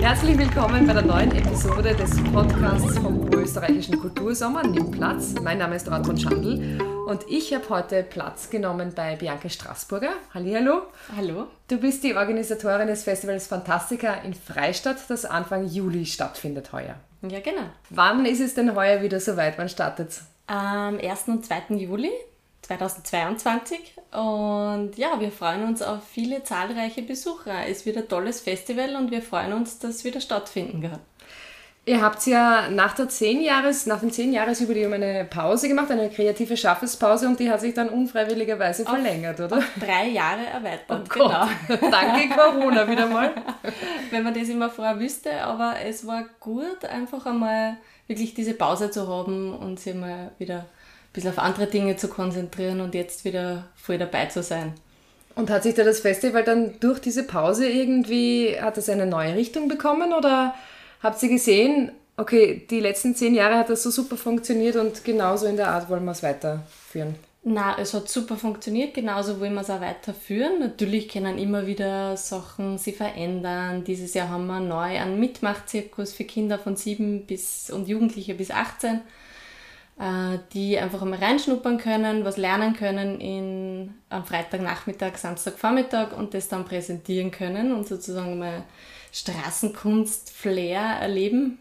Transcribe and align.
Herzlich 0.00 0.38
willkommen 0.38 0.86
bei 0.86 0.92
der 0.92 1.02
neuen 1.02 1.32
Episode 1.32 1.96
des 1.96 2.22
Podcasts 2.32 2.96
vom 2.98 3.28
österreichischen 3.32 3.98
Kultursommer 3.98 4.64
Nimm 4.64 4.92
Platz. 4.92 5.34
Mein 5.42 5.58
Name 5.58 5.74
ist 5.74 5.88
Ortmund 5.88 6.22
Schandl 6.22 6.80
und 7.08 7.24
ich 7.28 7.52
habe 7.54 7.68
heute 7.70 8.04
Platz 8.04 8.48
genommen 8.48 8.92
bei 8.94 9.16
Bianca 9.16 9.48
Straßburger. 9.48 10.10
Hallihallo. 10.32 10.82
Hallo. 11.16 11.48
Du 11.66 11.78
bist 11.78 12.04
die 12.04 12.14
Organisatorin 12.14 12.86
des 12.86 13.02
Festivals 13.02 13.48
Fantastica 13.48 14.14
in 14.14 14.34
Freistadt, 14.34 14.98
das 15.08 15.24
Anfang 15.24 15.66
Juli 15.66 16.06
stattfindet 16.06 16.72
heuer. 16.72 16.94
Ja, 17.22 17.40
genau. 17.40 17.66
Wann 17.90 18.24
ist 18.24 18.40
es 18.40 18.54
denn 18.54 18.76
heuer 18.76 19.02
wieder 19.02 19.18
soweit? 19.18 19.58
Wann 19.58 19.68
startet 19.68 20.10
es? 20.10 20.22
Am 20.46 21.00
1. 21.00 21.26
und 21.26 21.44
2. 21.44 21.74
Juli 21.74 22.12
2022. 22.66 23.78
Und 24.12 24.92
ja, 24.96 25.20
wir 25.20 25.30
freuen 25.30 25.64
uns 25.64 25.82
auf 25.82 26.00
viele 26.04 26.42
zahlreiche 26.42 27.02
Besucher. 27.02 27.66
Es 27.68 27.86
wird 27.86 27.96
ein 27.96 28.08
tolles 28.08 28.40
Festival 28.40 28.96
und 28.96 29.10
wir 29.10 29.22
freuen 29.22 29.52
uns, 29.52 29.78
dass 29.78 29.96
es 29.96 30.04
wieder 30.04 30.20
stattfinden 30.20 30.82
kann. 30.82 31.00
Ihr 31.88 32.02
habt 32.02 32.26
ja 32.26 32.68
nach, 32.68 32.96
der 32.96 33.08
10 33.08 33.42
Jahres, 33.42 33.86
nach 33.86 34.00
dem 34.00 34.10
10-Jahres-Jubiläum 34.10 34.92
eine 34.94 35.24
Pause 35.24 35.68
gemacht, 35.68 35.88
eine 35.88 36.10
kreative 36.10 36.56
Schaffenspause 36.56 37.28
und 37.28 37.38
die 37.38 37.48
hat 37.48 37.60
sich 37.60 37.74
dann 37.74 37.90
unfreiwilligerweise 37.90 38.82
auf, 38.82 38.88
verlängert, 38.88 39.38
oder? 39.38 39.62
Drei 39.78 40.08
Jahre 40.08 40.46
erweitert, 40.46 41.06
oh 41.06 41.14
genau. 41.14 41.46
Danke 41.68 42.28
Corona 42.36 42.88
wieder 42.88 43.06
mal. 43.06 43.30
Wenn 44.10 44.24
man 44.24 44.34
das 44.34 44.48
immer 44.48 44.68
vorher 44.68 44.98
wüsste, 44.98 45.40
aber 45.42 45.76
es 45.84 46.04
war 46.04 46.24
gut, 46.40 46.84
einfach 46.86 47.24
einmal 47.24 47.76
wirklich 48.08 48.34
diese 48.34 48.54
Pause 48.54 48.90
zu 48.90 49.06
haben 49.06 49.54
und 49.54 49.78
sich 49.78 49.94
mal 49.94 50.32
wieder 50.38 50.66
bisschen 51.16 51.30
auf 51.30 51.38
andere 51.38 51.66
Dinge 51.66 51.96
zu 51.96 52.08
konzentrieren 52.08 52.80
und 52.80 52.94
jetzt 52.94 53.24
wieder 53.24 53.64
voll 53.74 53.98
dabei 53.98 54.26
zu 54.26 54.42
sein. 54.42 54.74
Und 55.34 55.50
hat 55.50 55.64
sich 55.64 55.74
da 55.74 55.82
das 55.82 56.00
Festival 56.00 56.44
dann 56.44 56.78
durch 56.80 57.00
diese 57.00 57.24
Pause 57.24 57.68
irgendwie, 57.68 58.56
hat 58.60 58.78
es 58.78 58.88
eine 58.88 59.06
neue 59.06 59.34
Richtung 59.34 59.68
bekommen 59.68 60.14
oder 60.14 60.54
habt 61.02 61.22
ihr 61.22 61.28
gesehen, 61.28 61.90
okay, 62.16 62.66
die 62.70 62.80
letzten 62.80 63.14
zehn 63.14 63.34
Jahre 63.34 63.56
hat 63.56 63.68
das 63.68 63.82
so 63.82 63.90
super 63.90 64.16
funktioniert 64.16 64.76
und 64.76 65.04
genauso 65.04 65.46
in 65.46 65.56
der 65.56 65.68
Art 65.68 65.90
wollen 65.90 66.04
wir 66.04 66.12
es 66.12 66.22
weiterführen? 66.22 67.16
Na, 67.48 67.78
es 67.78 67.94
hat 67.94 68.08
super 68.08 68.36
funktioniert, 68.36 68.94
genauso 68.94 69.38
wollen 69.40 69.54
wir 69.54 69.60
es 69.60 69.70
auch 69.70 69.80
weiterführen. 69.80 70.58
Natürlich 70.58 71.08
können 71.08 71.38
immer 71.38 71.66
wieder 71.66 72.16
Sachen 72.16 72.76
sich 72.76 72.96
verändern. 72.96 73.84
Dieses 73.84 74.14
Jahr 74.14 74.30
haben 74.30 74.46
wir 74.46 74.58
neu 74.58 74.98
einen 74.98 75.20
Mitmachzirkus 75.20 76.12
für 76.12 76.24
Kinder 76.24 76.58
von 76.58 76.76
sieben 76.76 77.24
bis 77.24 77.70
und 77.70 77.88
Jugendliche 77.88 78.34
bis 78.34 78.50
18 78.50 79.00
äh, 79.98 80.38
die 80.52 80.78
einfach 80.78 81.02
einmal 81.02 81.18
reinschnuppern 81.18 81.78
können, 81.78 82.24
was 82.24 82.36
lernen 82.36 82.74
können 82.74 83.20
in, 83.20 83.94
am 84.08 84.24
Freitagnachmittag, 84.24 85.16
Samstagvormittag 85.16 86.16
und 86.16 86.34
das 86.34 86.48
dann 86.48 86.64
präsentieren 86.64 87.30
können 87.30 87.72
und 87.72 87.86
sozusagen 87.86 88.38
mal 88.38 88.64
Straßenkunst, 89.12 90.30
Flair 90.30 90.80
erleben. 90.80 91.58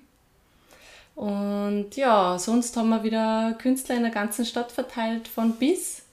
Und 1.16 1.95
ja, 1.95 2.38
sonst 2.38 2.75
haben 2.75 2.89
wir 2.89 3.03
wieder 3.03 3.56
Künstler 3.58 3.95
in 3.95 4.03
der 4.03 4.11
ganzen 4.11 4.45
Stadt 4.45 4.72
verteilt, 4.72 5.28
von 5.30 5.53
bis. 5.53 6.05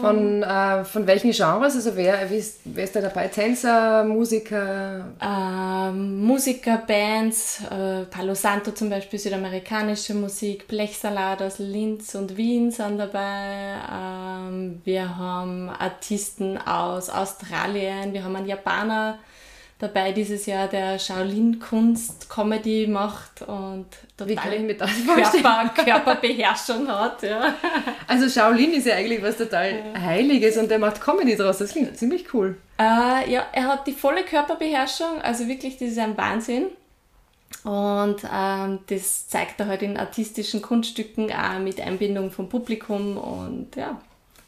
Von, 0.00 0.42
äh, 0.42 0.84
von 0.84 1.06
welchen 1.06 1.30
Genres? 1.30 1.76
Also 1.76 1.94
wer, 1.94 2.28
wer, 2.28 2.38
ist, 2.38 2.60
wer 2.64 2.82
ist 2.82 2.96
da 2.96 3.00
dabei? 3.00 3.28
Tänzer, 3.28 4.02
Musiker? 4.02 5.06
Ähm, 5.22 6.20
Musiker, 6.20 6.78
Bands, 6.78 7.62
äh, 7.70 8.02
Palo 8.10 8.34
Santo 8.34 8.72
zum 8.72 8.90
Beispiel, 8.90 9.20
südamerikanische 9.20 10.14
Musik, 10.14 10.66
Blechsalat 10.66 11.42
aus 11.42 11.60
Linz 11.60 12.14
und 12.16 12.36
Wien 12.36 12.72
sind 12.72 12.98
dabei. 12.98 13.76
Ähm, 13.92 14.80
wir 14.84 15.16
haben 15.16 15.70
Artisten 15.70 16.58
aus 16.58 17.08
Australien, 17.08 18.12
wir 18.12 18.24
haben 18.24 18.34
einen 18.34 18.48
Japaner, 18.48 19.18
dabei 19.78 20.12
dieses 20.12 20.46
Jahr, 20.46 20.68
der 20.68 20.98
Shaolin-Kunst-Comedy 20.98 22.86
macht 22.86 23.42
und 23.42 23.86
total 24.16 24.60
mit 24.60 24.78
Körper, 24.78 25.70
Körperbeherrschung 25.84 26.88
hat. 26.88 27.22
Ja. 27.22 27.54
Also 28.06 28.28
Shaolin 28.28 28.72
ist 28.74 28.86
ja 28.86 28.94
eigentlich 28.94 29.22
was 29.22 29.36
total 29.36 29.70
ja. 29.94 30.00
Heiliges 30.00 30.56
und 30.56 30.70
der 30.70 30.78
macht 30.78 31.00
Comedy 31.00 31.36
draus. 31.36 31.58
Das 31.58 31.72
klingt 31.72 31.96
ziemlich 31.98 32.32
cool. 32.32 32.56
Äh, 32.78 33.30
ja, 33.30 33.46
er 33.52 33.68
hat 33.68 33.86
die 33.86 33.92
volle 33.92 34.24
Körperbeherrschung, 34.24 35.20
also 35.22 35.46
wirklich, 35.48 35.78
das 35.78 35.88
ist 35.88 35.98
ein 35.98 36.16
Wahnsinn. 36.16 36.66
Und 37.62 38.16
ähm, 38.32 38.80
das 38.88 39.28
zeigt 39.28 39.60
er 39.60 39.66
halt 39.66 39.82
in 39.82 39.96
artistischen 39.96 40.60
Kunststücken 40.60 41.32
auch 41.32 41.58
mit 41.60 41.80
Einbindung 41.80 42.30
vom 42.30 42.48
Publikum 42.48 43.16
und 43.16 43.76
ja, 43.76 44.00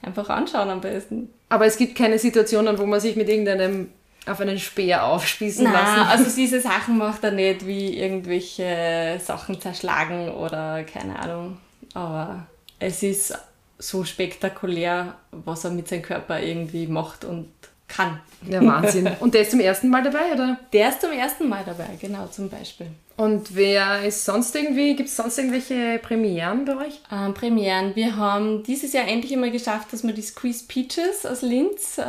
einfach 0.03 0.28
anschauen 0.28 0.69
am 0.70 0.81
besten. 0.81 1.31
Aber 1.48 1.66
es 1.66 1.76
gibt 1.76 1.97
keine 1.97 2.19
Situationen, 2.19 2.78
wo 2.78 2.84
man 2.84 3.00
sich 3.00 3.16
mit 3.16 3.28
irgendeinem 3.28 3.91
auf 4.26 4.41
einen 4.41 4.59
Speer 4.59 5.04
aufspießen 5.04 5.64
Nein, 5.64 5.72
lassen. 5.72 6.09
also 6.09 6.31
diese 6.37 6.60
Sachen 6.60 6.98
macht 6.98 7.25
er 7.25 7.32
nicht, 7.32 7.66
wie 7.66 7.97
irgendwelche 7.98 9.20
Sachen 9.22 9.60
zerschlagen 9.60 10.31
oder 10.31 10.84
keine 10.84 11.19
Ahnung. 11.19 11.59
Aber 11.94 12.47
es 12.78 13.03
ist 13.03 13.38
so 13.78 14.04
spektakulär, 14.04 15.15
was 15.31 15.65
er 15.65 15.70
mit 15.70 15.88
seinem 15.88 16.03
Körper 16.03 16.41
irgendwie 16.41 16.86
macht 16.86 17.25
und 17.25 17.48
kann. 17.88 18.20
Ja, 18.48 18.65
Wahnsinn. 18.65 19.09
Und 19.20 19.34
der 19.34 19.42
ist 19.42 19.53
zum 19.53 19.60
ersten 19.60 19.88
Mal 19.91 20.03
dabei, 20.03 20.32
oder? 20.34 20.59
Der 20.72 20.88
ist 20.88 21.00
zum 21.00 21.12
ersten 21.12 21.48
Mal 21.48 21.62
dabei, 21.65 21.88
genau, 22.00 22.26
zum 22.26 22.48
Beispiel. 22.48 22.88
Und 23.16 23.54
wer 23.54 24.04
ist 24.04 24.25
sonst 24.25 24.54
irgendwie, 24.54 24.94
gibt 24.94 25.09
es 25.09 25.16
sonst 25.16 25.38
irgendwelche 25.38 25.98
Premieren 26.03 26.65
bei 26.65 26.76
euch? 26.76 27.00
Ähm, 27.10 27.32
Premieren. 27.32 27.94
Wir 27.94 28.16
haben 28.16 28.62
dieses 28.62 28.92
Jahr 28.92 29.09
endlich 29.09 29.32
einmal 29.32 29.50
geschafft, 29.50 29.92
dass 29.92 30.04
wir 30.06 30.12
die 30.12 30.22
Squeeze 30.22 30.65
Peaches 30.66 31.25
aus 31.25 31.42
Linz 31.42 31.97
äh, 31.97 32.03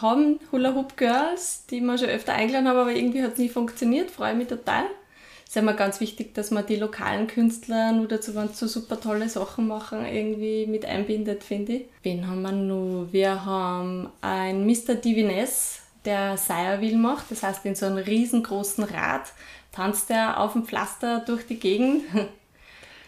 haben 0.00 0.40
Hula 0.52 0.74
Hoop 0.74 0.96
Girls, 0.96 1.66
die 1.70 1.80
wir 1.80 1.98
schon 1.98 2.08
öfter 2.08 2.34
eingeladen 2.34 2.68
haben, 2.68 2.78
aber 2.78 2.92
irgendwie 2.92 3.22
hat 3.22 3.32
es 3.32 3.38
nie 3.38 3.48
funktioniert. 3.48 4.10
Freue 4.10 4.34
mich 4.34 4.48
total. 4.48 4.84
Es 5.44 5.50
ist 5.50 5.56
immer 5.56 5.74
ganz 5.74 6.00
wichtig, 6.00 6.34
dass 6.34 6.50
man 6.50 6.66
die 6.66 6.76
lokalen 6.76 7.26
Künstler 7.26 7.92
nur 7.92 8.08
dazu, 8.08 8.34
wenn 8.34 8.48
sie 8.48 8.54
so 8.54 8.66
super 8.66 9.00
tolle 9.00 9.28
Sachen 9.28 9.68
machen, 9.68 10.04
irgendwie 10.04 10.66
mit 10.66 10.84
einbindet, 10.84 11.44
finde 11.44 11.72
ich. 11.72 11.84
Wen 12.02 12.26
haben 12.26 12.42
wir 12.42 12.52
noch? 12.52 13.08
Wir 13.12 13.44
haben 13.44 14.08
ein 14.20 14.66
Mr. 14.66 14.94
Divines, 14.94 15.80
der 16.04 16.36
Sire 16.36 16.80
macht. 16.96 17.30
Das 17.30 17.42
heißt, 17.42 17.64
in 17.66 17.74
so 17.74 17.86
einem 17.86 17.98
riesengroßen 17.98 18.84
Rad 18.84 19.32
tanzt 19.72 20.10
er 20.10 20.40
auf 20.40 20.52
dem 20.52 20.64
Pflaster 20.64 21.20
durch 21.20 21.46
die 21.46 21.58
Gegend. 21.58 22.02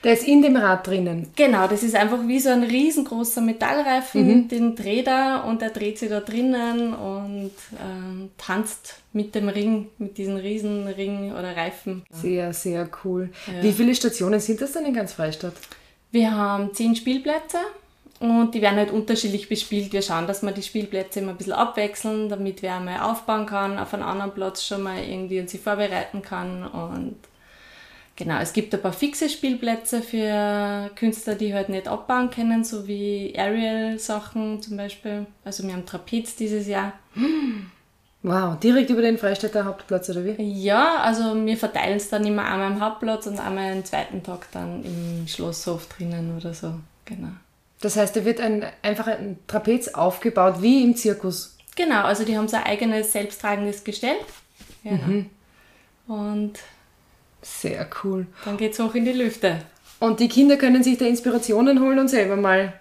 Der 0.06 0.12
ist 0.12 0.28
in 0.28 0.40
dem 0.40 0.54
Rad 0.54 0.86
drinnen. 0.86 1.30
Genau, 1.34 1.66
das 1.66 1.82
ist 1.82 1.96
einfach 1.96 2.20
wie 2.28 2.38
so 2.38 2.50
ein 2.50 2.62
riesengroßer 2.62 3.40
Metallreifen, 3.40 4.24
mhm. 4.24 4.46
den 4.46 4.76
dreht 4.76 5.08
er 5.08 5.44
und 5.48 5.62
er 5.62 5.70
dreht 5.70 5.98
sich 5.98 6.08
da 6.08 6.20
drinnen 6.20 6.94
und 6.94 7.50
ähm, 7.82 8.30
tanzt 8.38 9.00
mit 9.12 9.34
dem 9.34 9.48
Ring, 9.48 9.88
mit 9.98 10.16
diesem 10.16 10.36
Riesenring 10.36 11.32
oder 11.32 11.56
Reifen. 11.56 12.04
Sehr, 12.12 12.52
sehr 12.52 12.88
cool. 13.02 13.30
Ja. 13.48 13.64
Wie 13.64 13.72
viele 13.72 13.96
Stationen 13.96 14.38
sind 14.38 14.60
das 14.60 14.74
denn 14.74 14.84
in 14.86 14.94
ganz 14.94 15.12
Freistadt? 15.14 15.54
Wir 16.12 16.30
haben 16.30 16.72
zehn 16.72 16.94
Spielplätze 16.94 17.58
und 18.20 18.54
die 18.54 18.62
werden 18.62 18.76
halt 18.76 18.92
unterschiedlich 18.92 19.48
bespielt. 19.48 19.92
Wir 19.92 20.02
schauen, 20.02 20.28
dass 20.28 20.40
wir 20.44 20.52
die 20.52 20.62
Spielplätze 20.62 21.18
immer 21.18 21.32
ein 21.32 21.36
bisschen 21.36 21.54
abwechseln, 21.54 22.28
damit 22.28 22.62
wer 22.62 22.76
einmal 22.76 23.00
aufbauen 23.00 23.46
kann, 23.46 23.76
auf 23.76 23.92
einen 23.92 24.04
anderen 24.04 24.30
Platz 24.30 24.64
schon 24.64 24.82
mal 24.82 25.02
irgendwie 25.02 25.40
und 25.40 25.50
sich 25.50 25.60
vorbereiten 25.60 26.22
kann 26.22 26.64
und 26.64 27.16
Genau, 28.16 28.38
es 28.38 28.54
gibt 28.54 28.74
ein 28.74 28.80
paar 28.80 28.94
fixe 28.94 29.28
Spielplätze 29.28 30.00
für 30.00 30.90
Künstler, 30.96 31.34
die 31.34 31.52
halt 31.52 31.68
nicht 31.68 31.86
abbauen 31.86 32.30
können, 32.30 32.64
so 32.64 32.88
wie 32.88 33.34
Aerial-Sachen 33.36 34.62
zum 34.62 34.78
Beispiel. 34.78 35.26
Also 35.44 35.64
wir 35.64 35.74
haben 35.74 35.84
Trapez 35.84 36.34
dieses 36.34 36.66
Jahr. 36.66 36.94
Wow, 38.22 38.58
direkt 38.58 38.88
über 38.88 39.02
den 39.02 39.18
Freistädter 39.18 39.66
Hauptplatz 39.66 40.08
oder 40.08 40.24
wie? 40.24 40.42
Ja, 40.42 40.96
also 40.96 41.36
wir 41.44 41.56
verteilen 41.58 41.98
es 41.98 42.08
dann 42.08 42.26
immer 42.26 42.44
einmal 42.44 42.72
am 42.72 42.80
Hauptplatz 42.80 43.26
und 43.26 43.38
einmal 43.38 43.70
einen 43.70 43.84
zweiten 43.84 44.22
Tag 44.22 44.50
dann 44.50 44.82
im 44.82 45.28
Schlosshof 45.28 45.86
drinnen 45.86 46.36
oder 46.36 46.54
so. 46.54 46.74
Genau. 47.04 47.28
Das 47.82 47.96
heißt, 47.96 48.16
da 48.16 48.24
wird 48.24 48.40
ein, 48.40 48.64
einfach 48.82 49.08
ein 49.08 49.38
Trapez 49.46 49.88
aufgebaut, 49.88 50.62
wie 50.62 50.82
im 50.82 50.96
Zirkus. 50.96 51.56
Genau, 51.76 52.02
also 52.02 52.24
die 52.24 52.36
haben 52.36 52.48
so 52.48 52.56
ein 52.56 52.64
eigenes 52.64 53.12
selbsttragendes 53.12 53.84
Gestell. 53.84 54.16
Genau. 54.82 55.06
Mhm. 55.06 55.30
Und 56.08 56.58
sehr 57.46 57.88
cool. 58.02 58.26
Dann 58.44 58.56
geht 58.56 58.72
es 58.72 58.78
hoch 58.78 58.94
in 58.94 59.04
die 59.04 59.12
Lüfte. 59.12 59.60
Und 59.98 60.20
die 60.20 60.28
Kinder 60.28 60.56
können 60.56 60.82
sich 60.82 60.98
da 60.98 61.06
Inspirationen 61.06 61.80
holen 61.80 61.98
und 61.98 62.08
selber 62.08 62.36
mal 62.36 62.74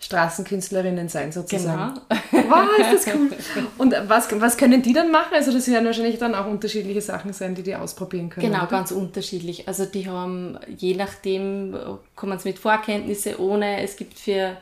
Straßenkünstlerinnen 0.00 1.08
sein, 1.08 1.32
sozusagen. 1.32 2.00
Genau. 2.30 2.44
Wow, 2.48 2.68
ist 2.78 3.06
das 3.06 3.14
cool. 3.14 3.30
Und 3.78 3.94
was, 4.06 4.28
was 4.40 4.56
können 4.56 4.80
die 4.80 4.92
dann 4.92 5.10
machen? 5.10 5.34
Also 5.34 5.52
das 5.52 5.66
werden 5.68 5.86
wahrscheinlich 5.86 6.18
dann 6.18 6.36
auch 6.36 6.46
unterschiedliche 6.46 7.00
Sachen 7.00 7.32
sein, 7.32 7.56
die 7.56 7.64
die 7.64 7.74
ausprobieren 7.74 8.30
können. 8.30 8.46
Genau, 8.46 8.62
oder? 8.62 8.68
ganz 8.68 8.92
unterschiedlich. 8.92 9.66
Also 9.66 9.86
die 9.86 10.08
haben, 10.08 10.56
je 10.76 10.94
nachdem, 10.94 11.76
kommen 12.14 12.38
sie 12.38 12.50
mit 12.50 12.60
Vorkenntnisse, 12.60 13.40
ohne. 13.40 13.82
Es 13.82 13.96
gibt 13.96 14.18
für 14.20 14.56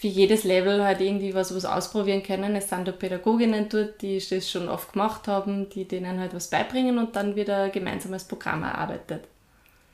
für 0.00 0.06
jedes 0.06 0.44
Level 0.44 0.82
halt 0.82 1.02
irgendwie 1.02 1.34
was, 1.34 1.54
was 1.54 1.66
ausprobieren 1.66 2.22
können. 2.22 2.56
Es 2.56 2.70
sind 2.70 2.88
da 2.88 2.92
Pädagoginnen 2.92 3.68
dort, 3.68 4.00
die 4.00 4.18
das 4.18 4.50
schon 4.50 4.70
oft 4.70 4.94
gemacht 4.94 5.28
haben, 5.28 5.68
die 5.68 5.84
denen 5.84 6.18
halt 6.18 6.34
was 6.34 6.48
beibringen 6.48 6.96
und 6.96 7.16
dann 7.16 7.36
wieder 7.36 7.68
gemeinsames 7.68 8.24
Programm 8.24 8.62
erarbeitet. 8.62 9.24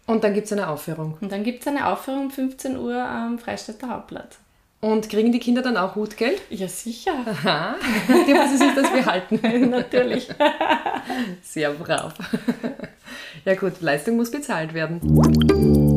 Und 0.07 0.23
dann 0.23 0.33
gibt 0.33 0.47
es 0.47 0.53
eine 0.53 0.69
Aufführung. 0.69 1.19
Und 1.21 1.33
dann 1.33 1.43
gibt 1.43 1.63
es 1.63 1.67
eine 1.67 1.89
Aufführung 1.89 2.27
um 2.27 2.31
15 2.31 2.79
Uhr 2.79 3.03
am 3.03 3.41
Freistädter 3.41 3.89
Hauptplatz. 3.89 4.39
Und 4.81 5.09
kriegen 5.09 5.33
die 5.33 5.41
Kinder 5.41 5.63
dann 5.63 5.77
auch 5.77 5.97
Hutgeld? 5.97 6.41
Ja, 6.51 6.69
sicher. 6.69 7.15
Aha. 7.27 7.75
Die 8.09 8.33
müssen 8.33 8.59
sich 8.59 8.75
das 8.77 8.93
behalten. 8.93 9.71
Natürlich. 9.71 10.29
Sehr 11.43 11.73
brav. 11.73 12.15
Ja 13.45 13.55
gut, 13.55 13.81
Leistung 13.81 14.17
muss 14.17 14.31
bezahlt 14.31 14.73
werden. 14.73 15.97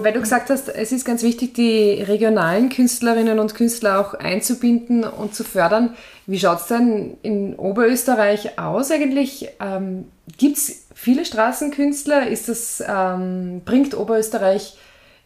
Weil 0.00 0.12
du 0.12 0.20
gesagt 0.20 0.48
hast, 0.48 0.68
es 0.68 0.92
ist 0.92 1.04
ganz 1.04 1.22
wichtig, 1.22 1.54
die 1.54 2.02
regionalen 2.02 2.68
Künstlerinnen 2.68 3.38
und 3.40 3.54
Künstler 3.54 4.00
auch 4.00 4.14
einzubinden 4.14 5.04
und 5.04 5.34
zu 5.34 5.42
fördern. 5.42 5.96
Wie 6.26 6.38
schaut 6.38 6.60
es 6.60 6.66
denn 6.66 7.16
in 7.22 7.56
Oberösterreich 7.56 8.58
aus 8.58 8.90
eigentlich? 8.90 9.48
Ähm, 9.60 10.06
Gibt 10.36 10.56
es 10.56 10.86
viele 10.94 11.24
Straßenkünstler? 11.24 12.28
Ist 12.28 12.48
das, 12.48 12.82
ähm, 12.86 13.62
bringt 13.64 13.96
Oberösterreich 13.96 14.76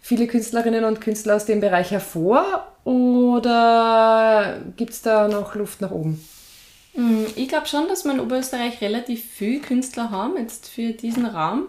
viele 0.00 0.26
Künstlerinnen 0.26 0.84
und 0.84 1.00
Künstler 1.00 1.36
aus 1.36 1.44
dem 1.44 1.60
Bereich 1.60 1.90
hervor 1.90 2.66
oder 2.84 4.56
gibt 4.76 4.92
es 4.92 5.02
da 5.02 5.28
noch 5.28 5.54
Luft 5.54 5.80
nach 5.80 5.90
oben? 5.90 6.24
Mm, 6.94 7.24
ich 7.36 7.48
glaube 7.48 7.66
schon, 7.66 7.88
dass 7.88 8.04
wir 8.04 8.12
in 8.12 8.20
Oberösterreich 8.20 8.80
relativ 8.80 9.24
viele 9.24 9.60
Künstler 9.60 10.10
haben, 10.10 10.36
jetzt 10.38 10.68
für 10.68 10.92
diesen 10.92 11.26
Raum. 11.26 11.66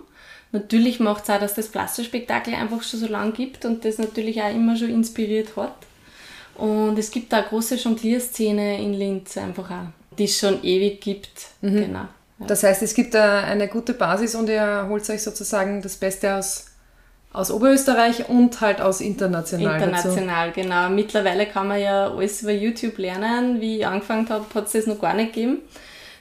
Natürlich 0.54 1.00
macht 1.00 1.24
es 1.24 1.30
auch, 1.32 1.40
dass 1.40 1.56
das 1.56 1.68
Plastikspektakel 1.68 2.54
einfach 2.54 2.84
schon 2.84 3.00
so 3.00 3.08
lange 3.08 3.32
gibt 3.32 3.66
und 3.66 3.84
das 3.84 3.98
natürlich 3.98 4.40
auch 4.42 4.54
immer 4.54 4.78
schon 4.78 4.92
inspiriert 4.92 5.58
hat. 5.58 5.76
Und 6.56 6.98
es 7.00 7.10
gibt 7.10 7.34
da 7.34 7.40
eine 7.40 7.48
große 7.48 7.76
Jonglierszene 7.76 8.80
in 8.80 8.94
Linz 8.94 9.36
einfach 9.36 9.72
auch, 9.72 10.16
die 10.18 10.26
es 10.26 10.38
schon 10.38 10.64
ewig 10.64 11.02
gibt. 11.02 11.48
Mhm. 11.62 11.76
Genau. 11.76 12.00
Ja. 12.40 12.46
Das 12.46 12.62
heißt, 12.62 12.84
es 12.84 12.94
gibt 12.94 13.16
eine 13.16 13.68
gute 13.68 13.96
Basis 13.96 14.36
und 14.36 14.48
ihr 14.48 14.86
holt 14.88 15.10
euch 15.10 15.24
sozusagen 15.24 15.82
das 15.82 15.96
Beste 15.96 16.36
aus, 16.36 16.68
aus 17.32 17.50
Oberösterreich 17.50 18.30
und 18.30 18.62
halt 18.62 18.80
aus 18.80 19.02
international. 19.02 19.82
International, 19.82 20.50
dazu. 20.50 20.62
genau. 20.62 20.90
Mittlerweile 20.90 21.48
kann 21.48 21.68
man 21.68 21.82
ja 21.82 22.12
alles 22.12 22.44
über 22.44 22.52
YouTube 22.52 23.00
lernen. 23.00 23.60
Wie 23.60 23.80
ich 23.80 23.88
angefangen 23.88 24.30
habe, 24.30 24.46
hat 24.54 24.68
es 24.68 24.74
das 24.74 24.86
noch 24.86 25.02
gar 25.02 25.16
nicht 25.16 25.34
gegeben. 25.34 25.64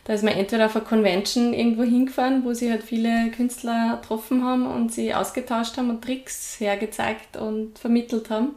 Da 0.05 0.15
ist 0.15 0.25
man 0.25 0.35
entweder 0.35 0.67
auf 0.67 0.75
eine 0.75 0.85
Convention 0.85 1.55
irgendwo 1.55 1.85
hingefahren, 1.85 2.45
wo 2.45 2.55
sie 2.55 2.71
halt 2.71 2.83
viele 2.83 3.31
Künstler 3.31 4.01
getroffen 4.01 4.45
haben 4.45 4.67
und 4.67 4.93
sie 4.93 5.15
ausgetauscht 5.15 5.77
haben 5.77 5.91
und 5.91 6.03
Tricks 6.03 6.59
hergezeigt 6.59 7.37
und 7.37 7.79
vermittelt 7.79 8.29
haben. 8.29 8.57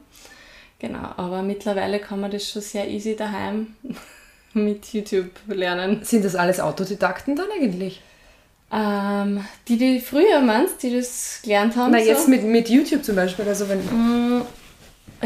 Genau, 0.80 1.08
aber 1.18 1.44
mittlerweile 1.44 2.00
kann 2.00 2.20
man 2.20 2.32
das 2.32 2.50
schon 2.50 2.62
sehr 2.62 2.90
easy 2.90 3.16
daheim 3.16 3.76
mit 4.54 4.92
YouTube 4.94 5.32
lernen. 5.48 6.04
Sind 6.04 6.26
das 6.26 6.36
alles 6.36 6.60
Autodidakten 6.60 7.36
dann 7.36 7.48
eigentlich? 7.56 8.02
Ähm, 8.72 9.46
die, 9.68 9.78
die 9.78 10.00
früher 10.00 10.42
meinst, 10.42 10.82
die 10.82 10.96
das 10.96 11.42
gelernt 11.44 11.76
haben? 11.76 11.92
Na, 11.92 12.00
so? 12.00 12.06
jetzt 12.06 12.28
mit, 12.28 12.44
mit 12.44 12.70
YouTube 12.70 13.04
zum 13.04 13.16
Beispiel. 13.16 13.48
Also 13.48 13.70
wenn 13.70 13.80
mm, 13.80 14.42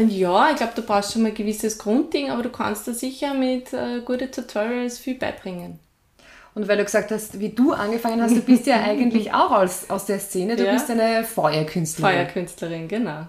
ja, 0.08 0.50
ich 0.50 0.56
glaube, 0.56 0.72
du 0.76 0.82
brauchst 0.82 1.12
schon 1.12 1.22
mal 1.22 1.28
ein 1.28 1.34
gewisses 1.34 1.78
Grundding, 1.78 2.30
aber 2.30 2.42
du 2.42 2.50
kannst 2.50 2.86
da 2.86 2.92
sicher 2.92 3.34
mit 3.34 3.72
äh, 3.72 4.02
guten 4.04 4.30
Tutorials 4.30 4.98
viel 4.98 5.14
beibringen. 5.14 5.78
Und 6.54 6.68
weil 6.68 6.76
du 6.76 6.84
gesagt 6.84 7.10
hast, 7.10 7.38
wie 7.38 7.50
du 7.50 7.72
angefangen 7.72 8.20
hast, 8.20 8.36
du 8.36 8.40
bist 8.40 8.66
ja 8.66 8.80
eigentlich 8.82 9.32
auch 9.32 9.50
aus, 9.50 9.88
aus 9.88 10.06
der 10.06 10.18
Szene, 10.18 10.56
du 10.56 10.64
ja. 10.64 10.72
bist 10.72 10.90
eine 10.90 11.24
Feuerkünstlerin. 11.24 12.14
Feuerkünstlerin, 12.16 12.88
genau. 12.88 13.26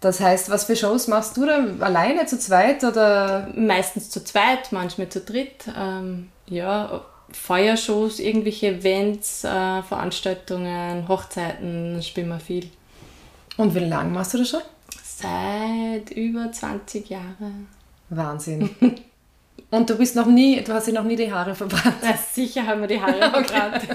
Das 0.00 0.20
heißt, 0.20 0.50
was 0.50 0.64
für 0.64 0.74
Shows 0.74 1.06
machst 1.06 1.36
du 1.36 1.46
da? 1.46 1.64
Alleine, 1.80 2.26
zu 2.26 2.38
zweit 2.38 2.82
oder? 2.82 3.48
Meistens 3.54 4.10
zu 4.10 4.22
zweit, 4.24 4.72
manchmal 4.72 5.08
zu 5.08 5.20
dritt. 5.20 5.64
Ähm, 5.78 6.28
ja, 6.46 7.04
Feuershows, 7.30 8.18
irgendwelche 8.18 8.68
Events, 8.68 9.44
äh, 9.44 9.82
Veranstaltungen, 9.82 11.06
Hochzeiten, 11.08 12.02
spielen 12.02 12.28
wir 12.28 12.40
viel. 12.40 12.68
Und 13.56 13.74
wie 13.74 13.80
lange 13.80 14.10
machst 14.10 14.34
du 14.34 14.38
das 14.38 14.48
schon? 14.48 14.62
Seit 15.04 16.10
über 16.10 16.50
20 16.50 17.08
Jahren. 17.08 17.68
Wahnsinn. 18.08 18.70
Und 19.72 19.88
du 19.88 19.96
bist 19.96 20.14
noch 20.14 20.26
nie, 20.26 20.62
du 20.62 20.70
hast 20.74 20.86
dir 20.86 20.92
noch 20.92 21.02
nie 21.02 21.16
die 21.16 21.32
Haare 21.32 21.54
verbrannt. 21.54 21.96
Ja, 22.02 22.14
sicher 22.14 22.66
haben 22.66 22.82
wir 22.82 22.88
die 22.88 23.00
Haare 23.00 23.14
verbrannt. 23.30 23.88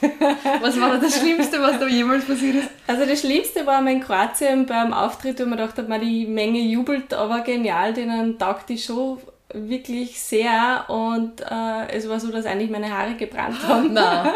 was 0.60 0.80
war 0.80 0.96
das 0.98 1.18
Schlimmste, 1.18 1.60
was 1.60 1.80
da 1.80 1.88
jemals 1.88 2.24
passiert 2.24 2.54
ist? 2.54 2.68
Also 2.86 3.04
das 3.04 3.20
Schlimmste 3.20 3.66
war 3.66 3.84
in 3.84 4.00
Kroatien 4.00 4.64
beim 4.64 4.92
Auftritt, 4.92 5.40
wo 5.40 5.44
man 5.44 5.58
dachte, 5.58 5.82
man 5.82 6.00
die 6.00 6.24
Menge 6.26 6.60
jubelt, 6.60 7.12
aber 7.12 7.40
genial, 7.40 7.94
denen 7.94 8.38
taugt 8.38 8.68
die 8.68 8.78
Show 8.78 9.18
wirklich 9.52 10.20
sehr 10.20 10.84
und 10.88 11.40
äh, 11.40 11.88
es 11.88 12.08
war 12.08 12.20
so, 12.20 12.30
dass 12.30 12.46
eigentlich 12.46 12.70
meine 12.70 12.96
Haare 12.96 13.14
gebrannt 13.14 13.66
haben. 13.66 13.92
Nein. 13.92 14.34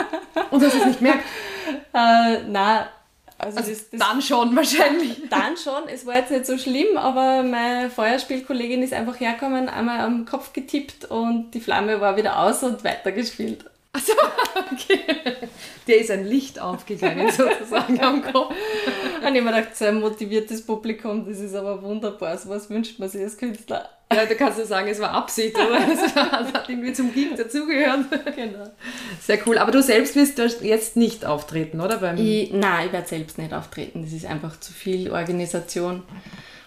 Und 0.51 0.65
hast 0.65 0.75
du 0.75 0.79
es 0.81 0.87
nicht 0.87 0.99
gemerkt? 0.99 1.25
äh, 1.95 2.43
nein, 2.49 2.87
also, 3.41 3.59
also 3.59 3.71
das, 3.71 3.91
das, 3.91 4.01
dann 4.01 4.23
schon 4.23 4.55
wahrscheinlich. 4.55 5.23
Dann 5.31 5.57
schon. 5.57 5.89
Es 5.89 6.07
war 6.07 6.17
jetzt 6.17 6.31
nicht 6.31 6.47
so 6.47 6.59
schlimm, 6.59 6.97
aber 6.97 7.43
meine 7.43 7.91
Feuerspielkollegin 7.91 8.83
ist 8.83 8.93
einfach 8.93 9.19
hergekommen, 9.19 9.69
einmal 9.69 10.01
am 10.01 10.27
Kopf 10.27 10.53
getippt 10.53 11.07
und 11.07 11.53
die 11.53 11.61
Flamme 11.61 12.01
war 12.01 12.17
wieder 12.17 12.39
aus 12.41 12.63
und 12.63 12.85
weitergespielt. 12.85 13.65
Achso, 13.93 14.13
okay. 14.73 15.01
Der 15.87 15.99
ist 15.99 16.11
ein 16.11 16.25
Licht 16.25 16.61
aufgegangen 16.61 17.31
sozusagen 17.37 18.01
am 18.01 18.23
Kopf. 18.23 18.55
Und 19.27 19.35
ich 19.35 19.43
mir 19.43 19.53
gedacht, 19.53 19.77
so 19.77 19.87
ein 19.87 20.01
motiviertes 20.01 20.65
Publikum, 20.65 21.27
das 21.27 21.41
ist 21.41 21.55
aber 21.55 21.83
wunderbar. 21.83 22.39
So 22.39 22.49
was 22.51 22.71
wünscht 22.71 22.99
man 22.99 23.09
sich 23.09 23.23
als 23.23 23.37
Künstler. 23.37 23.89
Ja, 24.13 24.27
du 24.27 24.35
kannst 24.35 24.59
ja 24.59 24.65
sagen, 24.65 24.89
es 24.89 24.99
war 24.99 25.13
Absicht, 25.13 25.57
oder? 25.57 25.87
Es 25.93 26.15
hat 26.15 26.69
irgendwie 26.69 26.93
zum 26.93 27.13
Gig 27.13 27.29
dazugehört. 27.37 28.07
Genau. 28.35 28.65
Sehr 29.21 29.39
cool. 29.47 29.57
Aber 29.57 29.71
du 29.71 29.83
selbst 29.83 30.17
wirst 30.17 30.39
jetzt 30.63 30.97
nicht 30.97 31.25
auftreten, 31.25 31.81
oder? 31.81 31.99
Beim 31.99 32.17
ich, 32.17 32.53
nein, 32.53 32.87
ich 32.87 32.93
werde 32.93 33.07
selbst 33.07 33.39
nicht 33.39 33.55
auftreten. 33.55 34.03
Das 34.03 34.13
ist 34.13 34.27
einfach 34.27 34.59
zu 34.59 34.73
viel 34.73 35.13
Organisation. 35.13 36.03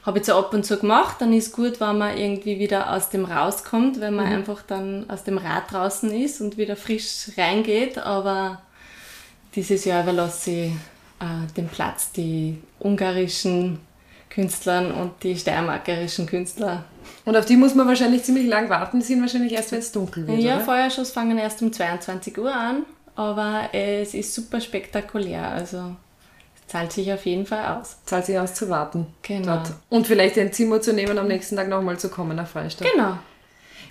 Habe 0.05 0.19
ich 0.19 0.25
so 0.25 0.33
ab 0.33 0.53
und 0.53 0.65
zu 0.65 0.77
gemacht. 0.77 1.17
Dann 1.19 1.31
ist 1.33 1.53
gut, 1.53 1.79
wenn 1.79 1.97
man 1.97 2.17
irgendwie 2.17 2.59
wieder 2.59 2.94
aus 2.94 3.09
dem 3.09 3.25
rauskommt, 3.25 4.01
wenn 4.01 4.15
man 4.15 4.27
mhm. 4.27 4.33
einfach 4.33 4.61
dann 4.61 5.09
aus 5.09 5.23
dem 5.23 5.38
Rad 5.38 5.71
draußen 5.71 6.11
ist 6.11 6.41
und 6.41 6.57
wieder 6.57 6.75
frisch 6.75 7.29
reingeht. 7.38 7.97
Aber 7.97 8.61
dieses 9.55 9.85
Jahr 9.85 10.03
überlasse 10.03 10.51
ich 10.51 10.71
äh, 11.19 11.53
den 11.55 11.69
Platz 11.69 12.11
die 12.11 12.57
ungarischen 12.79 13.79
Künstlern 14.29 14.91
und 14.91 15.11
die 15.23 15.38
steiermarkerischen 15.38 16.25
Künstler. 16.25 16.83
Und 17.25 17.38
auf 17.38 17.45
die 17.45 17.55
muss 17.55 17.75
man 17.75 17.88
wahrscheinlich 17.88 18.23
ziemlich 18.23 18.47
lang 18.47 18.69
warten, 18.69 19.00
die 19.00 19.05
sind 19.05 19.21
wahrscheinlich 19.21 19.53
erst, 19.53 19.71
wenn 19.71 19.79
es 19.79 19.91
dunkel 19.91 20.27
wird. 20.27 20.39
Ja, 20.39 20.55
oder? 20.55 20.65
Feuerschuss 20.65 21.11
fangen 21.11 21.38
erst 21.38 21.61
um 21.61 21.71
22 21.71 22.38
Uhr 22.38 22.53
an, 22.53 22.83
aber 23.15 23.69
es 23.71 24.13
ist 24.13 24.33
super 24.33 24.59
spektakulär. 24.59 25.47
Also 25.50 25.95
zahlt 26.74 26.92
sich 26.92 27.14
auf 27.14 27.24
jeden 27.28 27.46
Fall 27.46 27.78
aus. 27.78 27.98
Zahlt 28.04 28.25
sich 28.25 28.40
aus 28.40 28.56
zu 28.56 28.68
warten. 28.68 29.06
Genau. 29.22 29.58
Dort. 29.58 29.74
Und 29.90 30.08
vielleicht 30.08 30.40
ein 30.40 30.52
Zimmer 30.52 30.81
zu 30.81 30.92
nehmen, 30.92 31.20
am 31.20 31.28
nächsten 31.28 31.56
Tag 31.56 31.68
nochmal 31.68 32.00
zu 32.00 32.10
kommen 32.10 32.36
nach 32.36 32.48
Freistadt. 32.48 32.88
Genau. 32.92 33.20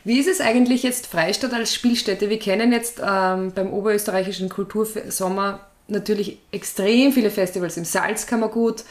Wie 0.02 0.18
ist 0.18 0.26
es 0.26 0.40
eigentlich 0.40 0.82
jetzt 0.82 1.06
Freistadt 1.06 1.54
als 1.54 1.72
Spielstätte? 1.72 2.28
Wir 2.28 2.40
kennen 2.40 2.72
jetzt 2.72 2.98
ähm, 2.98 3.52
beim 3.54 3.72
Oberösterreichischen 3.72 4.48
Kultursommer 4.48 5.60
natürlich 5.86 6.38
extrem 6.50 7.12
viele 7.12 7.30
Festivals 7.30 7.76
im 7.76 7.84
Salzkammergut, 7.84 8.82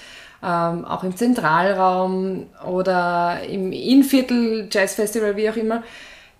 ähm, 0.41 0.85
auch 0.85 1.03
im 1.03 1.17
Zentralraum 1.17 2.47
oder 2.65 3.41
im 3.45 3.73
Innviertel 3.73 4.69
Jazzfestival, 4.71 5.35
wie 5.35 5.49
auch 5.49 5.57
immer. 5.57 5.83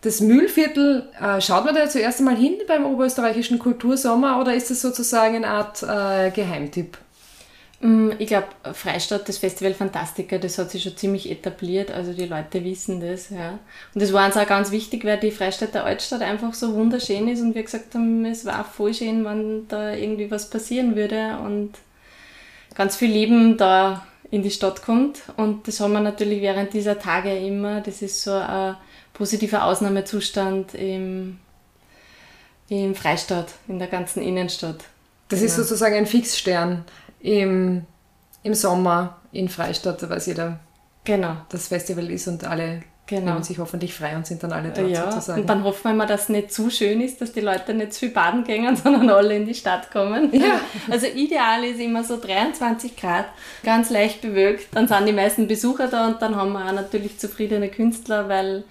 Das 0.04 0.22
Mühlviertel, 0.22 1.10
äh, 1.22 1.42
schaut 1.42 1.66
man 1.66 1.76
da 1.76 1.90
zuerst 1.90 2.20
einmal 2.20 2.38
hin 2.38 2.54
beim 2.66 2.86
Oberösterreichischen 2.86 3.60
Kultursommer 3.60 4.40
oder 4.40 4.56
ist 4.56 4.72
das 4.72 4.80
sozusagen 4.80 5.36
eine 5.36 5.48
Art 5.50 5.84
äh, 5.84 6.32
Geheimtipp? 6.32 6.98
Mm, 7.82 8.12
ich 8.20 8.28
glaube, 8.28 8.48
Freistadt, 8.74 9.28
das 9.28 9.40
Festival 9.40 9.74
Fantastica, 9.74 10.38
das 10.38 10.58
hat 10.60 10.70
sich 10.70 10.84
schon 10.84 10.96
ziemlich 10.96 11.30
etabliert, 11.32 11.90
also 11.90 12.14
die 12.14 12.28
Leute 12.28 12.64
wissen 12.64 13.02
das, 13.02 13.32
ja. 13.32 13.60
Und 13.94 14.02
das 14.02 14.14
war 14.14 14.28
uns 14.28 14.38
auch 14.38 14.48
ganz 14.48 14.72
wichtig, 14.72 15.04
weil 15.04 15.20
die 15.20 15.32
Freistädter 15.32 15.84
Altstadt 15.84 16.22
einfach 16.22 16.54
so 16.54 16.76
wunderschön 16.76 17.28
ist 17.28 17.42
und 17.42 17.56
wir 17.56 17.64
gesagt 17.64 17.96
haben, 17.96 18.24
es 18.26 18.46
war 18.46 18.64
voll 18.66 18.94
schön, 18.94 19.26
wenn 19.26 19.68
da 19.68 19.94
irgendwie 19.94 20.30
was 20.30 20.50
passieren 20.50 20.96
würde 20.96 21.40
und 21.44 21.74
ganz 22.76 22.96
viel 22.96 23.12
Leben 23.12 23.58
da 23.58 24.06
in 24.30 24.44
die 24.44 24.52
Stadt 24.52 24.84
kommt. 24.84 25.24
Und 25.36 25.68
das 25.68 25.80
haben 25.80 25.94
wir 25.94 26.00
natürlich 26.00 26.42
während 26.42 26.74
dieser 26.74 27.00
Tage 27.00 27.36
immer. 27.36 27.82
Das 27.82 28.02
ist 28.02 28.24
so 28.24 28.34
ein 28.34 28.78
positiver 29.14 29.66
Ausnahmezustand 29.66 30.76
im, 30.76 31.40
im 32.70 32.96
Freistaat, 32.96 33.54
in 33.68 33.80
der 33.80 33.88
ganzen 33.88 34.22
Innenstadt. 34.22 34.86
Das 35.32 35.40
genau. 35.40 35.50
ist 35.50 35.56
sozusagen 35.56 35.96
ein 35.96 36.06
Fixstern 36.06 36.86
im, 37.22 37.86
im 38.44 38.54
Sommer 38.54 39.22
in 39.32 39.50
Freistadt, 39.50 40.10
weil 40.10 40.22
jeder 40.22 40.60
genau. 41.04 41.38
das 41.50 41.68
Festival 41.68 42.10
ist 42.10 42.28
und 42.28 42.44
alle 42.44 42.84
Genau. 43.12 43.32
nehmen 43.32 43.44
sich 43.44 43.60
hoffentlich 43.60 43.94
frei 43.94 44.16
und 44.16 44.26
sind 44.26 44.42
dann 44.42 44.54
alle 44.54 44.70
dort 44.70 44.90
ja, 44.90 45.12
sozusagen. 45.12 45.42
Und 45.42 45.50
dann 45.50 45.66
hoffen 45.66 45.84
wir 45.84 45.92
immer, 45.92 46.06
dass 46.06 46.24
es 46.24 46.30
nicht 46.30 46.54
zu 46.54 46.70
schön 46.70 47.02
ist, 47.02 47.20
dass 47.20 47.34
die 47.34 47.42
Leute 47.42 47.74
nicht 47.74 47.92
zu 47.92 48.02
viel 48.02 48.12
baden 48.12 48.46
gehen, 48.46 48.74
sondern 48.82 49.10
alle 49.10 49.36
in 49.36 49.46
die 49.46 49.54
Stadt 49.54 49.92
kommen. 49.92 50.34
Ja. 50.34 50.62
Also 50.90 51.08
ideal 51.08 51.66
ist 51.66 51.82
immer 51.82 52.06
so 52.06 52.18
23 52.18 52.96
Grad, 52.96 53.26
ganz 53.64 53.90
leicht 53.90 54.22
bewölkt. 54.22 54.74
Dann 54.74 54.88
sind 54.88 55.08
die 55.08 55.12
meisten 55.12 55.48
Besucher 55.48 55.88
da 55.88 56.08
und 56.08 56.22
dann 56.22 56.38
haben 56.38 56.54
wir 56.54 56.66
auch 56.66 56.72
natürlich 56.72 57.20
zufriedene 57.20 57.68
Künstler, 57.68 58.30
weil 58.30 58.64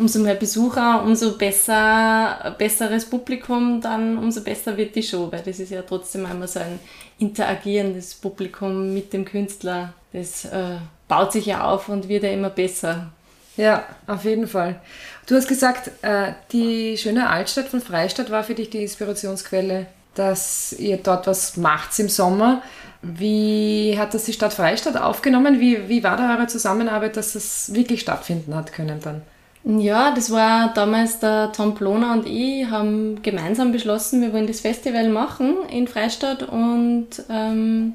umso 0.00 0.18
mehr 0.18 0.34
Besucher, 0.34 1.02
umso 1.02 1.36
besser, 1.36 2.56
besseres 2.58 3.04
Publikum, 3.04 3.80
dann 3.80 4.16
umso 4.16 4.40
besser 4.40 4.76
wird 4.76 4.96
die 4.96 5.02
Show, 5.02 5.30
weil 5.30 5.42
das 5.42 5.60
ist 5.60 5.70
ja 5.70 5.82
trotzdem 5.82 6.24
einmal 6.26 6.48
so 6.48 6.58
ein 6.58 6.80
interagierendes 7.18 8.14
Publikum 8.14 8.94
mit 8.94 9.12
dem 9.12 9.24
Künstler. 9.24 9.92
Das 10.12 10.46
äh, 10.46 10.76
baut 11.06 11.32
sich 11.32 11.46
ja 11.46 11.64
auf 11.64 11.88
und 11.88 12.08
wird 12.08 12.24
ja 12.24 12.30
immer 12.30 12.50
besser. 12.50 13.12
Ja, 13.56 13.84
auf 14.06 14.24
jeden 14.24 14.46
Fall. 14.48 14.80
Du 15.26 15.36
hast 15.36 15.46
gesagt, 15.46 15.90
äh, 16.02 16.32
die 16.50 16.96
schöne 16.96 17.28
Altstadt 17.28 17.68
von 17.68 17.82
Freistadt 17.82 18.30
war 18.30 18.42
für 18.42 18.54
dich 18.54 18.70
die 18.70 18.82
Inspirationsquelle, 18.82 19.86
dass 20.14 20.72
ihr 20.72 20.96
dort 20.96 21.26
was 21.26 21.58
macht 21.58 21.96
im 21.98 22.08
Sommer. 22.08 22.62
Wie 23.02 23.96
hat 23.98 24.14
das 24.14 24.24
die 24.24 24.32
Stadt 24.32 24.54
Freistadt 24.54 24.96
aufgenommen? 24.96 25.60
Wie, 25.60 25.88
wie 25.88 26.02
war 26.02 26.16
da 26.16 26.36
eure 26.36 26.46
Zusammenarbeit, 26.46 27.16
dass 27.16 27.34
das 27.34 27.74
wirklich 27.74 28.00
stattfinden 28.00 28.54
hat 28.54 28.72
können 28.72 29.00
dann? 29.02 29.22
Ja, 29.62 30.14
das 30.14 30.30
war 30.30 30.72
damals 30.72 31.20
der 31.20 31.52
Tom 31.52 31.74
Ploner 31.74 32.12
und 32.12 32.26
ich 32.26 32.66
haben 32.70 33.20
gemeinsam 33.22 33.72
beschlossen, 33.72 34.22
wir 34.22 34.32
wollen 34.32 34.46
das 34.46 34.60
Festival 34.60 35.08
machen 35.10 35.56
in 35.70 35.86
Freistadt 35.86 36.42
und 36.44 37.08
ähm, 37.28 37.94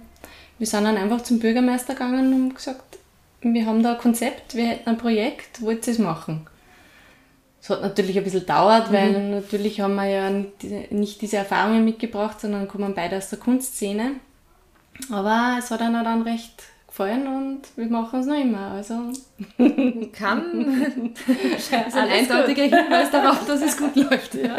wir 0.60 0.68
sind 0.68 0.84
dann 0.84 0.98
einfach 0.98 1.22
zum 1.22 1.40
Bürgermeister 1.40 1.94
gegangen 1.94 2.34
und 2.34 2.56
gesagt, 2.56 3.00
wir 3.42 3.66
haben 3.66 3.82
da 3.82 3.94
ein 3.94 3.98
Konzept, 3.98 4.56
wir 4.56 4.68
hätten 4.68 4.90
ein 4.90 4.98
Projekt, 4.98 5.62
wollt 5.62 5.88
ihr 5.88 5.94
es 5.94 6.00
machen? 6.00 6.48
Es 7.62 7.72
hat 7.72 7.82
natürlich 7.82 8.16
ein 8.16 8.24
bisschen 8.24 8.42
gedauert, 8.42 8.92
mhm. 8.92 8.94
weil 8.94 9.30
natürlich 9.32 9.82
haben 9.82 9.96
wir 9.96 10.06
ja 10.06 10.30
nicht 10.92 11.22
diese 11.22 11.38
Erfahrungen 11.38 11.84
mitgebracht, 11.84 12.40
sondern 12.40 12.68
kommen 12.68 12.94
beide 12.94 13.18
aus 13.18 13.30
der 13.30 13.40
Kunstszene. 13.40 14.12
Aber 15.12 15.58
es 15.58 15.72
hat 15.72 15.82
einer 15.82 16.04
dann 16.04 16.22
recht 16.22 16.64
gefallen 16.96 17.28
und 17.28 17.62
wir 17.76 17.88
machen 17.88 18.22
es 18.22 18.26
noch 18.26 18.40
immer. 18.40 18.72
Also 18.72 18.94
kann 20.14 20.88
ein 21.94 22.10
eindeutiger 22.10 22.64
Hinweis 22.64 23.12
darauf, 23.12 23.46
dass 23.46 23.62
es 23.62 23.78
gut 23.78 23.96
läuft. 23.96 24.36
Ja. 24.36 24.58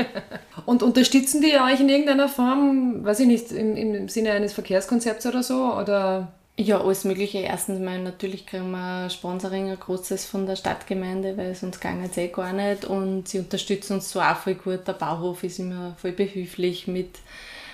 Und 0.67 0.83
unterstützen 0.83 1.41
die 1.41 1.57
euch 1.59 1.81
in 1.81 1.89
irgendeiner 1.89 2.29
Form, 2.29 3.05
weiß 3.05 3.21
ich 3.21 3.27
nicht, 3.27 3.53
im, 3.53 3.77
im 3.77 4.09
Sinne 4.09 4.33
eines 4.33 4.53
Verkehrskonzepts 4.53 5.27
oder 5.27 5.43
so? 5.43 5.75
Oder 5.75 6.29
ja, 6.59 6.81
alles 6.81 7.05
Mögliche. 7.05 7.39
Erstens 7.39 7.81
mal, 7.81 8.03
natürlich 8.03 8.47
kriegen 8.47 8.71
wir 8.71 9.09
Sponsoring, 9.09 9.71
ein 9.71 9.81
großes 9.81 10.27
von 10.27 10.47
der 10.47 10.57
Stadtgemeinde, 10.57 11.37
weil 11.37 11.55
sonst 11.55 11.81
ging 11.81 12.03
es 12.05 12.17
eh 12.19 12.29
gar 12.29 12.53
nicht. 12.53 12.85
Und 12.85 13.29
sie 13.29 13.39
unterstützen 13.39 13.95
uns 13.95 14.11
so 14.11 14.21
auch 14.21 14.37
voll 14.37 14.55
gut. 14.55 14.87
Der 14.87 14.93
Bauhof 14.93 15.43
ist 15.43 15.59
immer 15.59 15.95
voll 15.99 16.13
behilflich 16.13 16.87
mit 16.87 17.19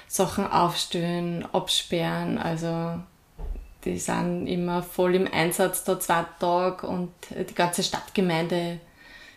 Sachen 0.07 0.47
aufstellen, 0.47 1.47
absperren. 1.53 2.39
Also, 2.39 2.99
die 3.85 3.99
sind 3.99 4.47
immer 4.47 4.83
voll 4.83 5.15
im 5.15 5.27
Einsatz 5.33 5.85
da 5.85 5.99
zwei 5.99 6.25
Tage 6.39 6.87
und 6.87 7.11
die 7.31 7.55
ganze 7.55 7.83
Stadtgemeinde 7.83 8.79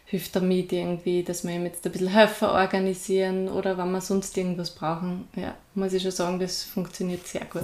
hilft 0.06 0.36
damit 0.36 0.72
irgendwie, 0.72 1.24
dass 1.24 1.44
wir 1.44 1.56
ihm 1.56 1.66
jetzt 1.66 1.86
ein 1.86 1.92
bisschen 1.92 2.10
Helfer 2.10 2.54
organisieren 2.54 3.50
oder 3.50 3.78
wenn 3.78 3.92
wir 3.92 4.02
sonst 4.02 4.38
irgendwas 4.38 4.70
brauchen. 4.70 5.28
Ja, 5.36 5.56
muss 5.74 5.94
ich 5.94 6.04
schon 6.04 6.12
sagen, 6.12 6.40
das 6.40 6.64
funktioniert 6.64 7.26
sehr 7.28 7.46
gut. 7.46 7.64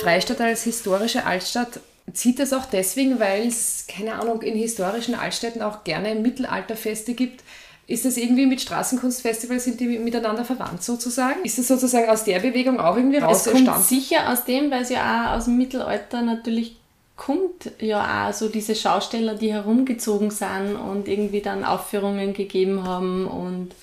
Freistadt 0.00 0.40
als 0.40 0.64
historische 0.64 1.26
Altstadt 1.26 1.80
zieht 2.12 2.38
das 2.38 2.52
auch 2.52 2.66
deswegen, 2.66 3.20
weil 3.20 3.46
es, 3.46 3.86
keine 3.86 4.14
Ahnung, 4.14 4.42
in 4.42 4.56
historischen 4.56 5.14
Altstädten 5.14 5.62
auch 5.62 5.84
gerne 5.84 6.14
Mittelalterfeste 6.14 7.14
gibt. 7.14 7.42
Ist 7.86 8.04
das 8.04 8.16
irgendwie 8.16 8.46
mit 8.46 8.60
Straßenkunstfestivals, 8.62 9.64
sind 9.64 9.78
die 9.78 9.98
miteinander 9.98 10.44
verwandt 10.44 10.82
sozusagen? 10.82 11.44
Ist 11.44 11.58
das 11.58 11.68
sozusagen 11.68 12.08
aus 12.08 12.24
der 12.24 12.40
Bewegung 12.40 12.80
auch 12.80 12.96
irgendwie 12.96 13.18
raus 13.18 13.46
Es 13.46 13.52
kommt 13.52 13.84
sicher 13.84 14.32
aus 14.32 14.44
dem, 14.44 14.70
weil 14.70 14.82
es 14.82 14.88
ja 14.88 15.32
auch 15.32 15.36
aus 15.36 15.44
dem 15.44 15.58
Mittelalter 15.58 16.22
natürlich 16.22 16.76
kommt 17.16 17.70
ja 17.78 18.28
auch 18.28 18.32
so 18.32 18.48
diese 18.48 18.74
Schausteller, 18.74 19.34
die 19.34 19.52
herumgezogen 19.52 20.30
sind 20.30 20.76
und 20.76 21.06
irgendwie 21.08 21.42
dann 21.42 21.64
Aufführungen 21.64 22.32
gegeben 22.32 22.84
haben 22.84 23.26
und 23.26 23.74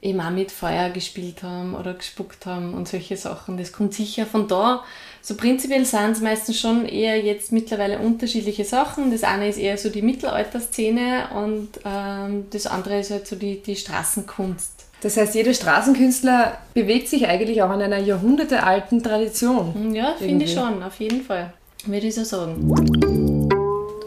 eben 0.00 0.20
auch 0.20 0.30
mit 0.30 0.50
Feuer 0.50 0.90
gespielt 0.90 1.44
haben 1.44 1.74
oder 1.74 1.94
gespuckt 1.94 2.46
haben 2.46 2.74
und 2.74 2.88
solche 2.88 3.16
Sachen. 3.16 3.56
Das 3.56 3.72
kommt 3.72 3.94
sicher 3.94 4.26
von 4.26 4.48
da. 4.48 4.82
So 5.24 5.36
prinzipiell 5.36 5.84
sind 5.84 6.10
es 6.10 6.20
meistens 6.20 6.58
schon 6.58 6.84
eher 6.84 7.20
jetzt 7.20 7.52
mittlerweile 7.52 8.00
unterschiedliche 8.00 8.64
Sachen. 8.64 9.12
Das 9.12 9.22
eine 9.22 9.48
ist 9.48 9.56
eher 9.56 9.78
so 9.78 9.88
die 9.88 10.02
Mittelalterszene 10.02 11.28
und 11.36 11.68
ähm, 11.84 12.46
das 12.50 12.66
andere 12.66 12.98
ist 12.98 13.12
halt 13.12 13.28
so 13.28 13.36
die, 13.36 13.62
die 13.62 13.76
Straßenkunst. 13.76 14.72
Das 15.00 15.16
heißt, 15.16 15.36
jeder 15.36 15.54
Straßenkünstler 15.54 16.58
bewegt 16.74 17.08
sich 17.08 17.28
eigentlich 17.28 17.62
auch 17.62 17.70
an 17.70 17.82
einer 17.82 17.98
jahrhundertealten 17.98 19.00
Tradition. 19.02 19.94
Ja, 19.94 20.14
finde 20.18 20.44
ich 20.44 20.52
schon, 20.52 20.82
auf 20.82 20.98
jeden 20.98 21.22
Fall. 21.22 21.52
Würde 21.86 22.06
ich 22.08 22.16
so 22.16 22.24
sagen. 22.24 23.48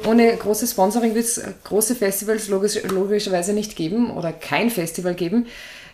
Ohne 0.05 0.35
großes 0.35 0.71
Sponsoring 0.71 1.15
wird 1.15 1.25
es 1.25 1.41
große 1.63 1.95
Festivals 1.95 2.49
logisch, 2.49 2.83
logischerweise 2.83 3.53
nicht 3.53 3.77
geben 3.77 4.11
oder 4.11 4.33
kein 4.33 4.69
Festival 4.69 5.15
geben. 5.15 5.47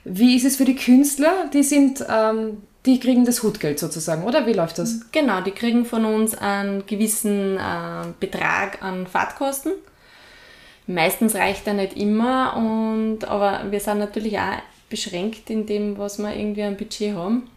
Wie 0.04 0.36
ist 0.36 0.46
es 0.46 0.58
für 0.58 0.66
die 0.66 0.76
Künstler? 0.76 1.50
Die 1.54 1.64
sind, 1.64 2.04
ähm, 2.10 2.58
die 2.86 3.00
kriegen 3.00 3.26
das 3.26 3.44
Hutgeld 3.44 3.80
sozusagen, 3.80 4.24
oder 4.24 4.48
wie 4.48 4.54
läuft 4.54 4.80
das? 4.80 5.12
Genau, 5.12 5.42
die 5.42 5.52
kriegen 5.52 5.86
von 5.86 6.06
uns 6.06 6.36
einen 6.36 6.86
gewissen 6.86 7.58
äh, 7.58 8.08
Betrag 8.20 8.82
an 8.82 9.06
Fahrtkosten. 9.08 9.74
Meistens 10.88 11.36
reicht 11.36 11.68
er 11.68 11.74
nicht 11.74 11.96
immer, 11.96 12.56
und, 12.58 13.26
aber 13.26 13.72
wir 13.72 13.80
sind 13.80 14.00
natürlich 14.00 14.40
auch 14.40 14.58
beschränkt 14.90 15.50
in 15.50 15.66
dem, 15.66 15.98
was 15.98 16.18
wir 16.18 16.36
irgendwie 16.36 16.64
ein 16.64 16.76
Budget 16.76 17.16
haben. 17.16 17.50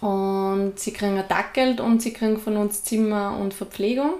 Und 0.00 0.78
sie 0.78 0.92
kriegen 0.92 1.18
ein 1.18 1.28
Taggeld 1.28 1.80
und 1.80 2.00
sie 2.00 2.12
kriegen 2.12 2.38
von 2.38 2.56
uns 2.56 2.82
Zimmer 2.84 3.36
und 3.38 3.52
Verpflegung. 3.52 4.14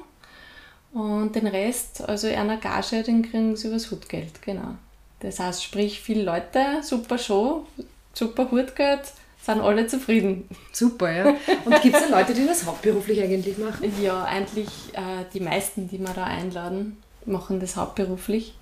Und 0.93 1.35
den 1.35 1.47
Rest, 1.47 2.07
also 2.07 2.27
einer 2.27 2.59
Gage, 2.59 3.03
den 3.03 3.23
kriegen 3.23 3.57
sie 3.57 3.69
übers 3.69 3.91
Hutgeld, 3.91 4.43
genau. 4.43 4.75
Das 5.21 5.39
heißt, 5.39 5.63
sprich, 5.63 6.01
viele 6.01 6.25
Leute, 6.25 6.83
super 6.83 7.17
Show, 7.17 7.67
super 8.13 8.51
Hutgeld, 8.51 9.01
sind 9.43 9.61
alle 9.61 9.87
zufrieden. 9.87 10.49
Super, 10.73 11.13
ja. 11.13 11.35
Und 11.65 11.81
gibt 11.83 11.97
es 11.97 12.09
da 12.09 12.19
Leute, 12.19 12.35
die 12.35 12.47
das 12.47 12.67
hauptberuflich 12.67 13.23
eigentlich 13.23 13.59
machen? 13.59 13.93
Ja, 14.03 14.25
eigentlich 14.25 14.69
äh, 14.93 15.25
die 15.33 15.41
meisten, 15.41 15.89
die 15.89 15.99
wir 15.99 16.13
da 16.15 16.25
einladen, 16.25 17.03
machen 17.27 17.61
das 17.61 17.77
hauptberuflich. 17.77 18.55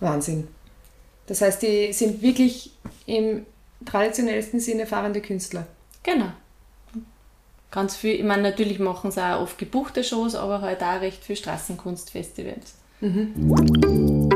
Wahnsinn. 0.00 0.48
Das 1.26 1.40
heißt, 1.40 1.62
die 1.62 1.92
sind 1.92 2.22
wirklich 2.22 2.72
im 3.06 3.44
traditionellsten 3.84 4.60
Sinne 4.60 4.86
fahrende 4.86 5.20
Künstler. 5.20 5.66
Genau. 6.02 6.32
Ganz 7.70 7.96
viel, 7.96 8.14
ich 8.14 8.24
meine, 8.24 8.42
natürlich 8.42 8.78
machen 8.78 9.10
sie 9.10 9.22
auch 9.22 9.42
oft 9.42 9.58
gebuchte 9.58 10.02
Shows, 10.02 10.34
aber 10.34 10.62
halt 10.62 10.82
auch 10.82 11.00
recht 11.00 11.22
viel 11.22 11.36
Straßenkunstfestivals. 11.36 12.74
Mhm. 13.00 14.30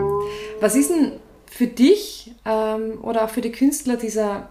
Was 0.61 0.77
ist 0.77 0.91
denn 0.91 1.13
für 1.47 1.67
dich 1.67 2.33
ähm, 2.45 3.03
oder 3.03 3.25
auch 3.25 3.31
für 3.31 3.41
die 3.41 3.53
Künstler 3.53 3.97
dieser, 3.97 4.51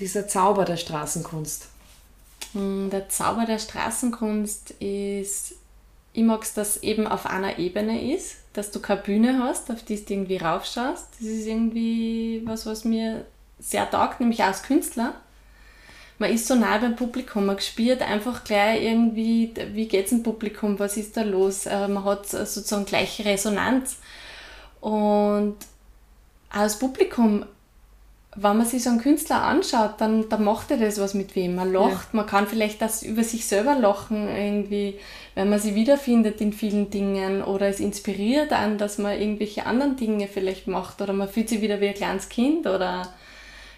dieser 0.00 0.28
Zauber 0.28 0.64
der 0.64 0.76
Straßenkunst? 0.76 1.68
Hm, 2.52 2.90
der 2.90 3.08
Zauber 3.08 3.44
der 3.46 3.58
Straßenkunst 3.58 4.72
ist, 4.80 5.54
ich 6.12 6.22
mag 6.22 6.42
es, 6.42 6.54
dass 6.54 6.78
eben 6.78 7.06
auf 7.06 7.26
einer 7.26 7.58
Ebene 7.58 8.14
ist, 8.14 8.36
dass 8.52 8.70
du 8.70 8.80
keine 8.80 9.02
Bühne 9.02 9.42
hast, 9.42 9.70
auf 9.70 9.82
die 9.82 10.04
du 10.04 10.12
irgendwie 10.12 10.38
raufschaust. 10.38 11.06
Das 11.18 11.28
ist 11.28 11.46
irgendwie 11.46 12.42
was, 12.44 12.66
was 12.66 12.84
mir 12.84 13.24
sehr 13.58 13.90
taugt, 13.90 14.20
nämlich 14.20 14.42
auch 14.42 14.48
als 14.48 14.62
Künstler. 14.62 15.14
Man 16.18 16.32
ist 16.32 16.48
so 16.48 16.56
nah 16.56 16.78
beim 16.78 16.96
Publikum, 16.96 17.46
man 17.46 17.60
spürt 17.60 18.02
einfach 18.02 18.42
gleich 18.42 18.82
irgendwie, 18.82 19.52
wie 19.72 19.86
geht 19.86 20.06
es 20.06 20.12
im 20.12 20.24
Publikum, 20.24 20.78
was 20.80 20.96
ist 20.96 21.16
da 21.16 21.22
los. 21.22 21.66
Äh, 21.66 21.86
man 21.86 22.04
hat 22.04 22.28
sozusagen 22.28 22.84
gleiche 22.84 23.24
Resonanz. 23.24 23.98
Und 24.80 25.56
als 26.50 26.78
Publikum, 26.78 27.44
wenn 28.40 28.56
man 28.56 28.66
sich 28.66 28.84
so 28.84 28.90
einen 28.90 29.00
Künstler 29.00 29.42
anschaut, 29.42 29.94
dann, 29.98 30.28
dann 30.28 30.44
macht 30.44 30.70
er 30.70 30.76
das 30.76 31.00
was 31.00 31.14
mit 31.14 31.34
wem. 31.34 31.56
Man 31.56 31.72
lacht, 31.72 32.12
ja. 32.12 32.18
man 32.18 32.26
kann 32.26 32.46
vielleicht 32.46 32.80
das 32.80 33.02
über 33.02 33.24
sich 33.24 33.46
selber 33.46 33.74
lachen, 33.74 34.28
irgendwie, 34.28 34.94
wenn 35.34 35.50
man 35.50 35.58
sich 35.58 35.74
wiederfindet 35.74 36.40
in 36.40 36.52
vielen 36.52 36.88
Dingen 36.90 37.42
oder 37.42 37.66
es 37.66 37.80
inspiriert 37.80 38.52
an, 38.52 38.78
dass 38.78 38.98
man 38.98 39.18
irgendwelche 39.18 39.66
anderen 39.66 39.96
Dinge 39.96 40.28
vielleicht 40.28 40.68
macht 40.68 41.00
oder 41.00 41.12
man 41.12 41.28
fühlt 41.28 41.48
sich 41.48 41.62
wieder 41.62 41.80
wie 41.80 41.88
ein 41.88 41.94
kleines 41.94 42.28
Kind 42.28 42.66
oder 42.68 43.12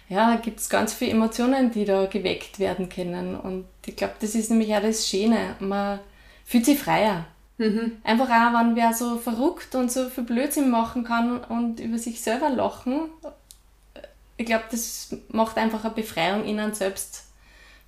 ja, 0.09 0.35
gibt 0.35 0.59
es 0.59 0.69
ganz 0.69 0.93
viele 0.93 1.11
Emotionen, 1.11 1.71
die 1.71 1.85
da 1.85 2.05
geweckt 2.05 2.59
werden 2.59 2.89
können. 2.89 3.35
Und 3.35 3.65
ich 3.85 3.95
glaube, 3.95 4.15
das 4.19 4.35
ist 4.35 4.51
nämlich 4.51 4.75
auch 4.75 4.81
das 4.81 5.07
Schöne. 5.07 5.55
Man 5.59 5.99
fühlt 6.45 6.65
sich 6.65 6.77
freier. 6.77 7.25
Mhm. 7.57 7.93
Einfach 8.03 8.29
auch, 8.29 8.59
wenn 8.59 8.75
wer 8.75 8.93
so 8.93 9.17
verrückt 9.17 9.73
und 9.73 9.91
so 9.91 10.09
viel 10.09 10.25
Blödsinn 10.25 10.69
machen 10.69 11.03
kann 11.03 11.43
und 11.43 11.79
über 11.79 11.97
sich 11.97 12.21
selber 12.21 12.49
lachen. 12.49 13.09
Ich 14.41 14.47
glaube, 14.47 14.63
das 14.71 15.15
macht 15.29 15.57
einfach 15.57 15.83
eine 15.85 15.93
Befreiung 15.93 16.43
in 16.45 16.59
einem 16.59 16.73
selbst, 16.73 17.25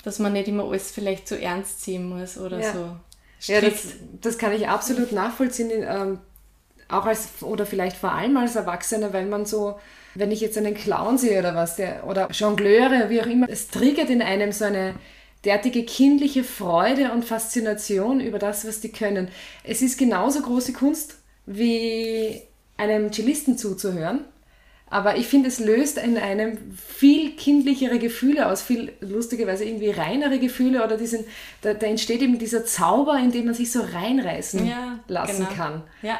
dass 0.03 0.19
man 0.19 0.33
nicht 0.33 0.47
immer 0.47 0.65
alles 0.65 0.91
vielleicht 0.91 1.27
so 1.27 1.33
ernst 1.33 1.81
ziehen 1.81 2.07
muss 2.07 2.37
oder 2.37 2.59
ja. 2.59 2.73
so. 2.73 3.51
Ja, 3.51 3.59
das, 3.59 3.87
das, 4.21 4.37
kann 4.37 4.53
ich 4.53 4.67
absolut 4.67 5.11
nachvollziehen, 5.11 5.71
ähm, 5.71 6.19
auch 6.87 7.07
als 7.07 7.41
oder 7.41 7.65
vielleicht 7.65 7.97
vor 7.97 8.11
allem 8.11 8.37
als 8.37 8.55
Erwachsener, 8.55 9.13
weil 9.13 9.25
man 9.25 9.47
so, 9.47 9.79
wenn 10.13 10.29
ich 10.29 10.41
jetzt 10.41 10.59
einen 10.59 10.75
Clown 10.75 11.17
sehe 11.17 11.39
oder 11.39 11.55
was, 11.55 11.75
der, 11.75 12.05
oder 12.05 12.29
Jongleure, 12.31 13.09
wie 13.09 13.19
auch 13.19 13.25
immer, 13.25 13.47
es 13.49 13.69
triggert 13.69 14.11
in 14.11 14.21
einem 14.21 14.51
so 14.51 14.65
eine 14.65 14.93
derartige 15.43 15.83
kindliche 15.83 16.43
Freude 16.43 17.11
und 17.11 17.25
Faszination 17.25 18.21
über 18.21 18.37
das, 18.37 18.65
was 18.65 18.79
die 18.79 18.91
können. 18.91 19.29
Es 19.63 19.81
ist 19.81 19.97
genauso 19.97 20.43
große 20.43 20.71
Kunst 20.71 21.17
wie 21.47 22.43
einem 22.77 23.11
Cellisten 23.11 23.57
zuzuhören. 23.57 24.25
Aber 24.93 25.17
ich 25.17 25.25
finde, 25.25 25.49
es 25.49 25.59
löst 25.59 25.97
in 25.97 26.19
einem 26.19 26.55
viel 26.77 27.35
kindlichere 27.35 27.97
Gefühle 27.97 28.47
aus, 28.47 28.61
viel 28.61 28.93
lustigerweise 28.99 29.65
irgendwie 29.65 29.89
reinere 29.89 30.37
Gefühle 30.37 30.85
oder 30.85 30.97
diesen, 30.97 31.25
da, 31.61 31.73
da 31.73 31.87
entsteht 31.87 32.21
eben 32.21 32.37
dieser 32.37 32.63
Zauber, 32.63 33.17
in 33.17 33.31
dem 33.31 33.45
man 33.45 33.55
sich 33.55 33.71
so 33.71 33.81
reinreißen 33.81 34.67
ja, 34.67 34.99
lassen 35.07 35.47
genau. 35.47 35.55
kann. 35.55 35.83
Ja. 36.03 36.19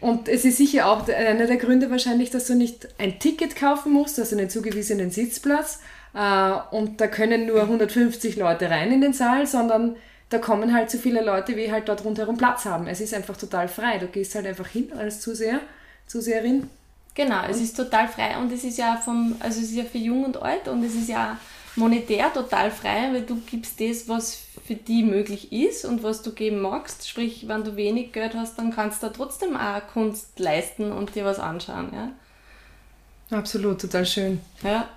Und 0.00 0.28
es 0.28 0.44
ist 0.44 0.58
sicher 0.58 0.86
auch 0.86 1.08
einer 1.08 1.48
der 1.48 1.56
Gründe 1.56 1.90
wahrscheinlich, 1.90 2.30
dass 2.30 2.46
du 2.46 2.54
nicht 2.54 2.86
ein 2.98 3.18
Ticket 3.18 3.56
kaufen 3.56 3.92
musst, 3.92 4.20
also 4.20 4.36
einen 4.36 4.48
zugewiesenen 4.48 5.10
Sitzplatz, 5.10 5.80
äh, 6.14 6.52
und 6.70 7.00
da 7.00 7.08
können 7.08 7.46
nur 7.46 7.62
150 7.62 8.36
Leute 8.36 8.70
rein 8.70 8.92
in 8.92 9.00
den 9.00 9.12
Saal, 9.12 9.44
sondern 9.44 9.96
da 10.30 10.38
kommen 10.38 10.72
halt 10.72 10.88
so 10.88 10.98
viele 10.98 11.24
Leute, 11.24 11.56
wie 11.56 11.72
halt 11.72 11.88
dort 11.88 12.04
rundherum 12.04 12.36
Platz 12.36 12.64
haben. 12.64 12.86
Es 12.86 13.00
ist 13.00 13.12
einfach 13.12 13.36
total 13.36 13.66
frei. 13.66 13.98
Du 13.98 14.06
gehst 14.06 14.36
halt 14.36 14.46
einfach 14.46 14.68
hin 14.68 14.92
als 14.96 15.20
Zuseher, 15.20 15.58
Zuseherin 16.06 16.70
Genau, 17.14 17.44
es 17.48 17.60
ist 17.60 17.76
total 17.76 18.08
frei 18.08 18.38
und 18.38 18.52
es 18.52 18.64
ist 18.64 18.78
ja 18.78 18.96
vom, 18.96 19.36
also 19.40 19.60
es 19.60 19.70
ist 19.70 19.76
ja 19.76 19.84
für 19.84 19.98
jung 19.98 20.24
und 20.24 20.40
alt 20.40 20.68
und 20.68 20.84
es 20.84 20.94
ist 20.94 21.08
ja 21.08 21.36
monetär 21.74 22.32
total 22.32 22.70
frei, 22.70 23.10
weil 23.12 23.22
du 23.22 23.40
gibst 23.40 23.80
das, 23.80 24.08
was 24.08 24.38
für 24.66 24.74
die 24.74 25.02
möglich 25.02 25.52
ist 25.52 25.84
und 25.84 26.02
was 26.02 26.22
du 26.22 26.32
geben 26.32 26.60
magst. 26.60 27.08
Sprich, 27.08 27.48
wenn 27.48 27.64
du 27.64 27.76
wenig 27.76 28.12
Geld 28.12 28.34
hast, 28.34 28.58
dann 28.58 28.72
kannst 28.72 29.02
du 29.02 29.08
trotzdem 29.08 29.56
auch 29.56 29.86
Kunst 29.92 30.38
leisten 30.38 30.92
und 30.92 31.14
dir 31.14 31.24
was 31.24 31.38
anschauen. 31.38 31.92
Ja? 31.92 33.36
Absolut, 33.36 33.80
total 33.80 34.06
schön. 34.06 34.40
Ja. 34.62 34.88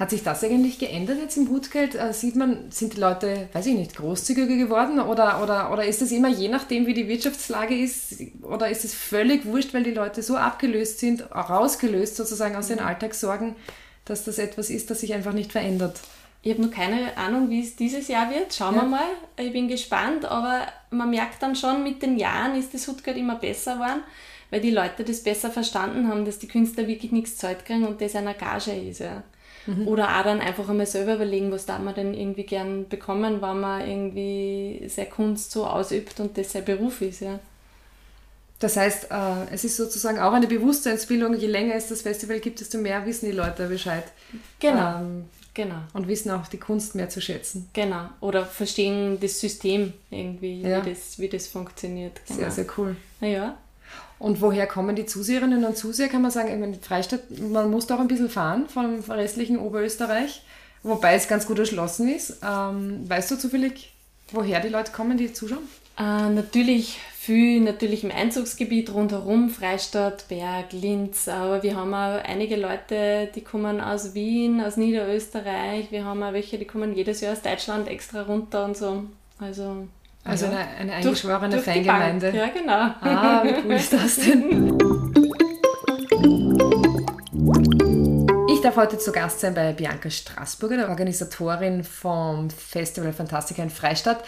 Hat 0.00 0.08
sich 0.08 0.22
das 0.22 0.42
eigentlich 0.42 0.78
geändert 0.78 1.18
jetzt 1.20 1.36
im 1.36 1.50
Hutgeld? 1.50 1.94
Äh, 1.94 2.14
sieht 2.14 2.34
man, 2.34 2.70
sind 2.70 2.96
die 2.96 3.00
Leute, 3.00 3.50
weiß 3.52 3.66
ich 3.66 3.74
nicht, 3.74 3.94
großzügiger 3.94 4.56
geworden 4.56 4.98
oder, 4.98 5.42
oder, 5.42 5.70
oder 5.70 5.84
ist 5.84 6.00
das 6.00 6.10
immer 6.10 6.28
je 6.28 6.48
nachdem, 6.48 6.86
wie 6.86 6.94
die 6.94 7.06
Wirtschaftslage 7.06 7.76
ist? 7.76 8.14
Oder 8.40 8.70
ist 8.70 8.86
es 8.86 8.94
völlig 8.94 9.44
wurscht, 9.44 9.74
weil 9.74 9.82
die 9.82 9.90
Leute 9.90 10.22
so 10.22 10.36
abgelöst 10.36 11.00
sind, 11.00 11.30
rausgelöst 11.30 12.16
sozusagen 12.16 12.56
aus 12.56 12.68
den 12.68 12.78
mhm. 12.78 12.86
Alltagssorgen, 12.86 13.56
dass 14.06 14.24
das 14.24 14.38
etwas 14.38 14.70
ist, 14.70 14.90
das 14.90 15.00
sich 15.00 15.12
einfach 15.12 15.34
nicht 15.34 15.52
verändert? 15.52 16.00
Ich 16.40 16.50
habe 16.50 16.62
noch 16.62 16.70
keine 16.70 17.14
Ahnung, 17.18 17.50
wie 17.50 17.60
es 17.60 17.76
dieses 17.76 18.08
Jahr 18.08 18.30
wird. 18.30 18.54
Schauen 18.54 18.76
ja. 18.76 18.80
wir 18.80 18.88
mal. 18.88 19.10
Ich 19.36 19.52
bin 19.52 19.68
gespannt, 19.68 20.24
aber 20.24 20.62
man 20.88 21.10
merkt 21.10 21.42
dann 21.42 21.54
schon, 21.54 21.82
mit 21.82 22.00
den 22.00 22.16
Jahren 22.16 22.58
ist 22.58 22.72
das 22.72 22.88
Hutgeld 22.88 23.18
immer 23.18 23.34
besser 23.34 23.74
geworden, 23.74 24.02
weil 24.48 24.62
die 24.62 24.70
Leute 24.70 25.04
das 25.04 25.22
besser 25.22 25.50
verstanden 25.50 26.08
haben, 26.08 26.24
dass 26.24 26.38
die 26.38 26.48
Künstler 26.48 26.86
wirklich 26.86 27.12
nichts 27.12 27.36
Zeit 27.36 27.66
kriegen 27.66 27.84
und 27.84 28.00
das 28.00 28.16
eine 28.16 28.32
Gage 28.32 28.72
ist. 28.72 29.00
Ja. 29.00 29.24
Mhm. 29.70 29.88
Oder 29.88 30.18
auch 30.18 30.24
dann 30.24 30.40
einfach 30.40 30.68
einmal 30.68 30.86
selber 30.86 31.14
überlegen, 31.14 31.52
was 31.52 31.66
darf 31.66 31.80
man 31.80 31.94
denn 31.94 32.14
irgendwie 32.14 32.44
gern 32.44 32.88
bekommen, 32.88 33.40
wenn 33.40 33.60
man 33.60 33.88
irgendwie 33.88 34.82
seine 34.88 35.08
Kunst 35.08 35.52
so 35.52 35.66
ausübt 35.66 36.18
und 36.20 36.36
das 36.36 36.52
sein 36.52 36.64
Beruf 36.64 37.00
ist, 37.02 37.20
ja. 37.20 37.38
Das 38.58 38.76
heißt, 38.76 39.10
äh, 39.10 39.54
es 39.54 39.64
ist 39.64 39.78
sozusagen 39.78 40.18
auch 40.18 40.32
eine 40.32 40.46
Bewusstseinsbildung, 40.46 41.34
je 41.34 41.46
länger 41.46 41.74
es 41.74 41.88
das 41.88 42.02
Festival 42.02 42.40
gibt, 42.40 42.60
desto 42.60 42.76
mehr 42.76 43.06
wissen 43.06 43.24
die 43.26 43.32
Leute 43.32 43.66
Bescheid. 43.68 44.04
Genau. 44.58 44.98
Ähm, 44.98 45.24
genau. 45.54 45.76
Und 45.94 46.08
wissen 46.08 46.30
auch 46.30 46.46
die 46.46 46.58
Kunst 46.58 46.94
mehr 46.94 47.08
zu 47.08 47.22
schätzen. 47.22 47.70
Genau. 47.72 48.10
Oder 48.20 48.44
verstehen 48.44 49.18
das 49.18 49.40
System 49.40 49.94
irgendwie, 50.10 50.60
ja. 50.60 50.84
wie, 50.84 50.90
das, 50.90 51.18
wie 51.18 51.30
das 51.30 51.46
funktioniert. 51.46 52.20
Genau. 52.26 52.40
Sehr, 52.40 52.50
sehr 52.50 52.66
cool. 52.76 52.96
Naja. 53.20 53.56
Und 54.20 54.42
woher 54.42 54.66
kommen 54.66 54.94
die 54.94 55.06
Zuseherinnen 55.06 55.64
und 55.64 55.78
Zuseher? 55.78 56.08
Kann 56.08 56.20
man 56.20 56.30
sagen, 56.30 56.60
meine, 56.60 56.74
Freistadt, 56.74 57.22
man 57.40 57.70
muss 57.70 57.86
da 57.86 57.96
auch 57.96 58.00
ein 58.00 58.06
bisschen 58.06 58.28
fahren 58.28 58.68
vom 58.68 59.00
restlichen 59.08 59.58
Oberösterreich, 59.58 60.42
wobei 60.82 61.14
es 61.14 61.26
ganz 61.26 61.46
gut 61.46 61.58
erschlossen 61.58 62.06
ist. 62.06 62.36
Ähm, 62.46 63.08
weißt 63.08 63.30
du 63.30 63.38
zufällig, 63.38 63.94
woher 64.30 64.60
die 64.60 64.68
Leute 64.68 64.92
kommen, 64.92 65.16
die 65.16 65.32
zuschauen? 65.32 65.66
Äh, 65.98 66.28
natürlich 66.28 67.00
viel, 67.16 67.62
natürlich 67.62 68.04
im 68.04 68.10
Einzugsgebiet 68.10 68.92
rundherum, 68.92 69.48
Freistadt, 69.48 70.28
Berg, 70.28 70.72
Linz, 70.72 71.26
aber 71.26 71.62
wir 71.62 71.74
haben 71.74 71.94
auch 71.94 72.22
einige 72.22 72.56
Leute, 72.56 73.30
die 73.34 73.40
kommen 73.40 73.80
aus 73.80 74.12
Wien, 74.12 74.60
aus 74.60 74.76
Niederösterreich, 74.76 75.90
wir 75.90 76.04
haben 76.04 76.22
auch 76.22 76.34
welche, 76.34 76.58
die 76.58 76.66
kommen 76.66 76.94
jedes 76.94 77.22
Jahr 77.22 77.32
aus 77.32 77.40
Deutschland 77.40 77.88
extra 77.88 78.22
runter 78.22 78.66
und 78.66 78.76
so. 78.76 79.04
Also 79.38 79.86
also 80.24 80.46
ja. 80.46 80.52
eine, 80.52 80.68
eine 80.78 80.92
eingeschworene 80.94 81.48
durch, 81.48 81.64
durch 81.64 81.76
Fangemeinde. 81.76 82.30
Ja, 82.30 82.48
genau. 82.48 82.72
Ah, 82.72 83.42
wie 83.44 83.54
cool 83.64 83.72
ist 83.74 83.92
das 83.92 84.16
denn? 84.16 84.78
Ich 88.52 88.60
darf 88.60 88.76
heute 88.76 88.98
zu 88.98 89.12
Gast 89.12 89.40
sein 89.40 89.54
bei 89.54 89.72
Bianca 89.72 90.10
Straßburger, 90.10 90.76
der 90.76 90.88
Organisatorin 90.90 91.82
vom 91.82 92.50
Festival 92.50 93.12
Fantastica 93.12 93.62
in 93.62 93.70
Freistadt. 93.70 94.22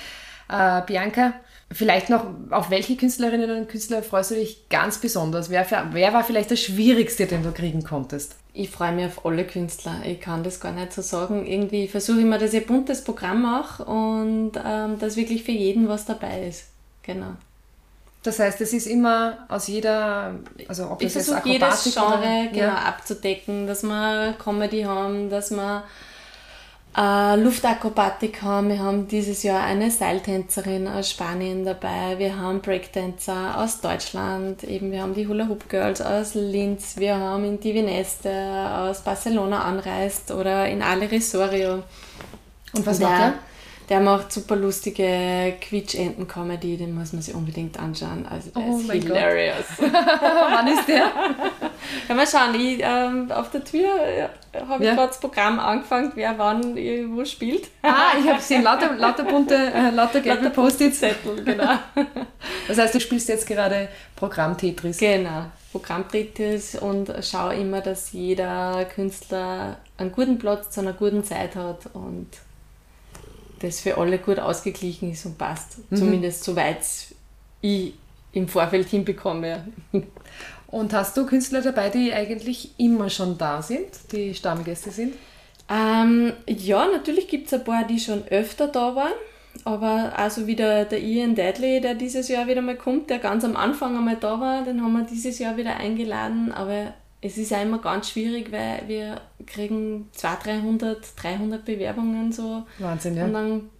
Äh, 0.48 0.80
Bianca, 0.86 1.34
Vielleicht 1.72 2.10
noch, 2.10 2.26
auf 2.50 2.70
welche 2.70 2.96
Künstlerinnen 2.96 3.50
und 3.50 3.68
Künstler 3.68 4.02
freust 4.02 4.32
du 4.32 4.34
dich 4.34 4.68
ganz 4.68 4.98
besonders? 4.98 5.48
Wer, 5.50 5.66
wer 5.92 6.12
war 6.12 6.24
vielleicht 6.24 6.50
der 6.50 6.56
schwierigste, 6.56 7.26
den 7.26 7.42
du 7.42 7.52
kriegen 7.52 7.82
konntest? 7.82 8.36
Ich 8.52 8.70
freue 8.70 8.92
mich 8.92 9.06
auf 9.06 9.24
alle 9.24 9.46
Künstler. 9.46 10.02
Ich 10.04 10.20
kann 10.20 10.42
das 10.42 10.60
gar 10.60 10.72
nicht 10.72 10.92
so 10.92 11.00
sagen. 11.02 11.46
Irgendwie 11.46 11.88
versuche 11.88 12.18
ich 12.18 12.24
immer, 12.24 12.38
dass 12.38 12.52
ich 12.52 12.62
ein 12.62 12.66
buntes 12.66 13.02
Programm 13.02 13.42
mache 13.42 13.84
und 13.84 14.52
ähm, 14.64 14.98
dass 14.98 15.16
wirklich 15.16 15.44
für 15.44 15.52
jeden 15.52 15.88
was 15.88 16.04
dabei 16.04 16.46
ist. 16.46 16.66
Genau. 17.02 17.34
Das 18.22 18.38
heißt, 18.38 18.60
es 18.60 18.72
ist 18.72 18.86
immer 18.86 19.38
aus 19.48 19.66
jeder, 19.66 20.36
also 20.68 20.90
ob 20.90 21.02
ich 21.02 21.12
versuche 21.12 21.42
jedes 21.44 21.82
Genre 21.92 22.18
oder, 22.18 22.46
genau, 22.52 22.66
ja. 22.66 22.74
abzudecken, 22.76 23.66
dass 23.66 23.82
wir 23.82 24.34
Comedy 24.34 24.82
haben, 24.82 25.28
dass 25.28 25.50
wir 25.50 25.82
äh, 26.96 27.36
Luftakrobatik 27.36 28.42
haben. 28.42 28.68
Wir 28.68 28.78
haben 28.80 29.08
dieses 29.08 29.42
Jahr 29.42 29.62
eine 29.62 29.90
Seiltänzerin 29.90 30.86
aus 30.88 31.10
Spanien 31.10 31.64
dabei. 31.64 32.18
Wir 32.18 32.38
haben 32.38 32.60
Breakdancer 32.60 33.58
aus 33.58 33.80
Deutschland. 33.80 34.64
Eben, 34.64 34.92
wir 34.92 35.02
haben 35.02 35.14
die 35.14 35.26
Hula 35.26 35.48
Hoop 35.48 35.68
Girls 35.68 36.00
aus 36.00 36.34
Linz. 36.34 36.96
Wir 36.96 37.16
haben 37.16 37.44
in 37.44 37.60
Divineste 37.60 38.30
aus 38.30 39.00
Barcelona 39.00 39.62
anreist 39.64 40.30
oder 40.30 40.68
in 40.68 40.82
Ale 40.82 41.10
Risorio. 41.10 41.82
Und 42.74 42.86
was 42.86 43.00
macht 43.00 43.20
der? 43.20 43.34
Der 43.88 44.00
macht 44.00 44.32
super 44.32 44.56
lustige 44.56 45.54
Quietsch-Enten-Comedy, 45.60 46.76
den 46.76 46.94
muss 46.94 47.12
man 47.12 47.22
sich 47.22 47.34
unbedingt 47.34 47.78
anschauen. 47.78 48.26
Also 48.26 48.50
der 48.50 48.62
oh 48.62 48.78
ist 48.78 48.90
hilarious. 48.90 49.64
Wann 49.78 50.68
ist 50.68 50.88
der? 50.88 51.10
Ja, 52.08 52.14
mal 52.14 52.26
schauen, 52.26 52.54
ich, 52.54 52.80
ähm, 52.80 53.30
auf 53.32 53.50
der 53.50 53.64
Tür 53.64 53.90
habe 54.68 54.82
ich 54.82 54.88
ja. 54.88 54.94
gerade 54.94 55.08
das 55.08 55.20
Programm 55.20 55.58
angefangen, 55.58 56.12
wer 56.14 56.38
wann 56.38 56.76
wo 56.76 57.24
spielt. 57.24 57.68
Ah, 57.82 58.12
ich 58.18 58.26
habe 58.26 58.38
gesehen, 58.38 58.62
lauter, 58.62 58.94
lauter 58.98 59.24
bunte, 59.24 59.54
äh, 59.54 59.90
lauter 59.90 60.20
gelbe 60.20 60.50
Post-its. 60.50 61.00
Zettel, 61.00 61.42
genau. 61.44 61.78
Das 62.68 62.78
heißt, 62.78 62.94
du 62.94 63.00
spielst 63.00 63.28
jetzt 63.28 63.46
gerade 63.46 63.88
Programm-Tetris. 64.16 64.98
Genau, 64.98 65.46
Programm-Tetris 65.72 66.76
und 66.76 67.12
schau 67.22 67.50
immer, 67.50 67.80
dass 67.80 68.12
jeder 68.12 68.84
Künstler 68.94 69.76
einen 69.98 70.12
guten 70.12 70.38
Platz 70.38 70.70
zu 70.70 70.80
einer 70.80 70.92
guten 70.92 71.24
Zeit 71.24 71.56
hat 71.56 71.86
und 71.94 72.28
das 73.62 73.80
für 73.80 73.98
alle 73.98 74.18
gut 74.18 74.38
ausgeglichen 74.38 75.12
ist 75.12 75.24
und 75.26 75.38
passt. 75.38 75.78
Mhm. 75.90 75.96
Zumindest 75.96 76.44
soweit 76.44 76.80
ich 77.60 77.94
im 78.32 78.48
Vorfeld 78.48 78.88
hinbekomme. 78.88 79.64
Und 80.68 80.94
hast 80.94 81.16
du 81.16 81.26
Künstler 81.26 81.60
dabei, 81.60 81.90
die 81.90 82.12
eigentlich 82.14 82.70
immer 82.78 83.10
schon 83.10 83.36
da 83.36 83.60
sind, 83.60 83.88
die 84.10 84.34
Stammgäste 84.34 84.90
sind? 84.90 85.14
Ähm, 85.68 86.32
ja, 86.46 86.86
natürlich 86.86 87.28
gibt 87.28 87.46
es 87.46 87.54
ein 87.54 87.64
paar, 87.64 87.86
die 87.86 88.00
schon 88.00 88.26
öfter 88.28 88.68
da 88.68 88.96
waren. 88.96 89.12
Aber 89.64 90.12
also 90.16 90.46
wie 90.46 90.56
der, 90.56 90.86
der 90.86 91.00
Ian 91.00 91.34
Deadley, 91.34 91.80
der 91.82 91.94
dieses 91.94 92.28
Jahr 92.28 92.46
wieder 92.46 92.62
mal 92.62 92.76
kommt, 92.76 93.10
der 93.10 93.18
ganz 93.18 93.44
am 93.44 93.54
Anfang 93.54 93.96
einmal 93.96 94.16
da 94.16 94.40
war, 94.40 94.64
den 94.64 94.82
haben 94.82 94.92
wir 94.94 95.04
dieses 95.04 95.38
Jahr 95.38 95.58
wieder 95.58 95.76
eingeladen. 95.76 96.52
Aber 96.52 96.94
es 97.22 97.38
ist 97.38 97.52
auch 97.52 97.62
immer 97.62 97.78
ganz 97.78 98.10
schwierig, 98.10 98.50
weil 98.50 98.88
wir 98.88 99.20
kriegen 99.46 100.08
200, 100.12 100.44
300, 100.44 101.22
300 101.22 101.64
Bewerbungen 101.64 102.32
so. 102.32 102.66
Wahnsinn, 102.78 103.16
ja. 103.16 103.24
Und 103.24 103.32
dann 103.32 103.70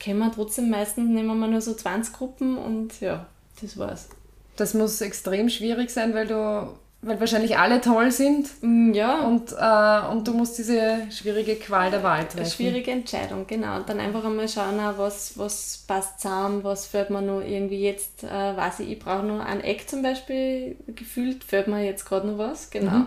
können 0.00 0.18
wir 0.18 0.32
trotzdem 0.32 0.70
meistens, 0.70 1.08
nehmen 1.08 1.38
wir 1.38 1.46
nur 1.46 1.60
so 1.60 1.72
20 1.72 2.12
Gruppen 2.12 2.58
und 2.58 3.00
ja, 3.00 3.26
das 3.62 3.78
war's. 3.78 4.08
Das 4.56 4.74
muss 4.74 5.00
extrem 5.00 5.48
schwierig 5.48 5.90
sein, 5.90 6.14
weil 6.14 6.26
du 6.26 6.74
weil 7.02 7.18
wahrscheinlich 7.18 7.56
alle 7.56 7.80
toll 7.80 8.10
sind. 8.10 8.48
Mm, 8.60 8.92
ja. 8.92 9.20
Und, 9.20 9.52
äh, 9.52 10.12
und 10.12 10.28
du 10.28 10.34
musst 10.34 10.58
diese 10.58 11.06
schwierige 11.10 11.56
Qual 11.56 11.90
der 11.90 12.02
Wahl 12.02 12.24
treffen. 12.24 12.40
Eine 12.40 12.50
schwierige 12.50 12.90
Entscheidung, 12.90 13.46
genau. 13.46 13.76
Und 13.76 13.88
dann 13.88 14.00
einfach 14.00 14.24
einmal 14.24 14.48
schauen, 14.48 14.78
was, 14.96 15.38
was 15.38 15.84
passt 15.86 16.20
zusammen, 16.20 16.62
was 16.62 16.86
fällt 16.86 17.10
mir 17.10 17.22
noch 17.22 17.40
irgendwie 17.40 17.82
jetzt, 17.82 18.22
äh, 18.24 18.56
weiß 18.56 18.80
ich, 18.80 18.90
ich 18.92 18.98
brauche 18.98 19.24
noch 19.24 19.40
ein 19.40 19.62
Eck 19.62 19.88
zum 19.88 20.02
Beispiel, 20.02 20.76
gefühlt 20.88 21.42
fällt 21.42 21.68
mir 21.68 21.84
jetzt 21.84 22.04
gerade 22.04 22.26
noch 22.26 22.38
was, 22.38 22.70
genau. 22.70 22.90
Mhm. 22.90 23.06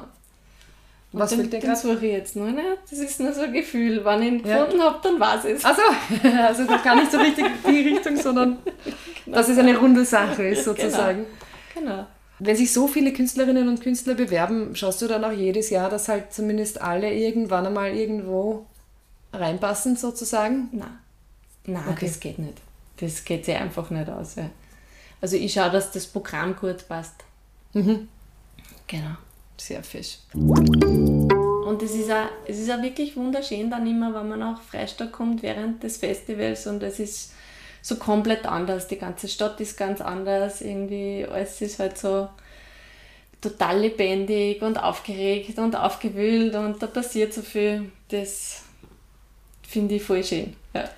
Was 1.11 1.29
den, 1.29 1.41
fällt 1.41 1.53
dir 1.53 1.59
gerade? 1.59 1.79
suche 1.79 2.07
ich 2.07 2.11
jetzt 2.11 2.35
nur, 2.35 2.49
ne? 2.49 2.63
Das 2.89 2.97
ist 2.97 3.19
nur 3.19 3.31
so 3.33 3.41
ein 3.41 3.53
Gefühl. 3.53 4.03
Wenn 4.03 4.23
ich 4.23 4.27
ihn 4.29 4.47
ja. 4.47 4.65
gefunden 4.65 4.81
habe, 4.81 4.99
dann 5.03 5.39
ich 5.45 5.51
es. 5.51 5.63
Also, 5.63 5.81
also 6.35 6.65
das 6.65 6.81
gar 6.81 6.95
nicht 6.95 7.11
so 7.11 7.19
richtig 7.19 7.45
die 7.67 7.89
Richtung, 7.89 8.17
sondern 8.17 8.57
genau. 9.25 9.37
dass 9.37 9.47
es 9.47 9.59
eine 9.59 9.77
runde 9.77 10.03
Sache 10.03 10.43
ist, 10.45 10.63
genau. 10.65 10.75
sozusagen. 10.75 11.25
Genau. 11.75 11.91
genau. 11.91 12.07
Wenn 12.39 12.55
sich 12.55 12.73
so 12.73 12.87
viele 12.87 13.13
Künstlerinnen 13.13 13.67
und 13.67 13.81
Künstler 13.81 14.15
bewerben, 14.15 14.75
schaust 14.75 15.01
du 15.01 15.07
dann 15.07 15.23
auch 15.23 15.31
jedes 15.31 15.69
Jahr, 15.69 15.89
dass 15.89 16.09
halt 16.09 16.33
zumindest 16.33 16.81
alle 16.81 17.13
irgendwann 17.13 17.65
einmal 17.65 17.95
irgendwo 17.95 18.65
reinpassen, 19.31 19.95
sozusagen? 19.95 20.69
Nein. 20.71 20.99
Nein, 21.65 21.83
okay. 21.89 22.07
das 22.07 22.19
geht 22.19 22.39
nicht. 22.39 22.59
Das 22.97 23.23
geht 23.23 23.45
sich 23.45 23.55
einfach 23.55 23.89
nicht 23.89 24.09
aus. 24.09 24.35
Ja. 24.35 24.49
Also 25.21 25.37
ich 25.37 25.53
schaue, 25.53 25.71
dass 25.71 25.91
das 25.91 26.05
Programm 26.05 26.55
gut 26.55 26.87
passt. 26.87 27.15
Mhm. 27.73 28.07
Genau, 28.87 29.15
sehr 29.57 29.83
fisch. 29.83 30.17
Und 30.33 31.81
es 31.81 31.95
ist, 31.95 32.11
auch, 32.11 32.27
es 32.45 32.59
ist 32.59 32.69
auch 32.69 32.81
wirklich 32.81 33.15
wunderschön 33.15 33.69
dann 33.69 33.87
immer, 33.87 34.13
wenn 34.13 34.27
man 34.27 34.39
nach 34.39 34.61
Freistadt 34.61 35.11
kommt 35.11 35.41
während 35.41 35.81
des 35.81 35.97
Festivals 35.97 36.67
und 36.67 36.83
es 36.83 36.99
ist 36.99 37.31
so 37.83 37.97
komplett 37.97 38.47
anders. 38.47 38.87
Die 38.87 38.97
ganze 38.97 39.27
Stadt 39.27 39.59
ist 39.59 39.77
ganz 39.77 40.01
anders. 40.01 40.61
Irgendwie 40.61 41.27
alles 41.29 41.61
ist 41.61 41.77
halt 41.77 41.97
so 41.97 42.29
total 43.41 43.81
lebendig 43.81 44.61
und 44.61 44.81
aufgeregt 44.81 45.59
und 45.59 45.75
aufgewühlt 45.75 46.55
und 46.55 46.81
da 46.81 46.87
passiert 46.87 47.33
so 47.33 47.41
viel. 47.41 47.91
Das 48.09 48.61
finde 49.67 49.95
ich 49.95 50.03
voll 50.03 50.23
schön. 50.23 50.55
Ja. 50.73 50.89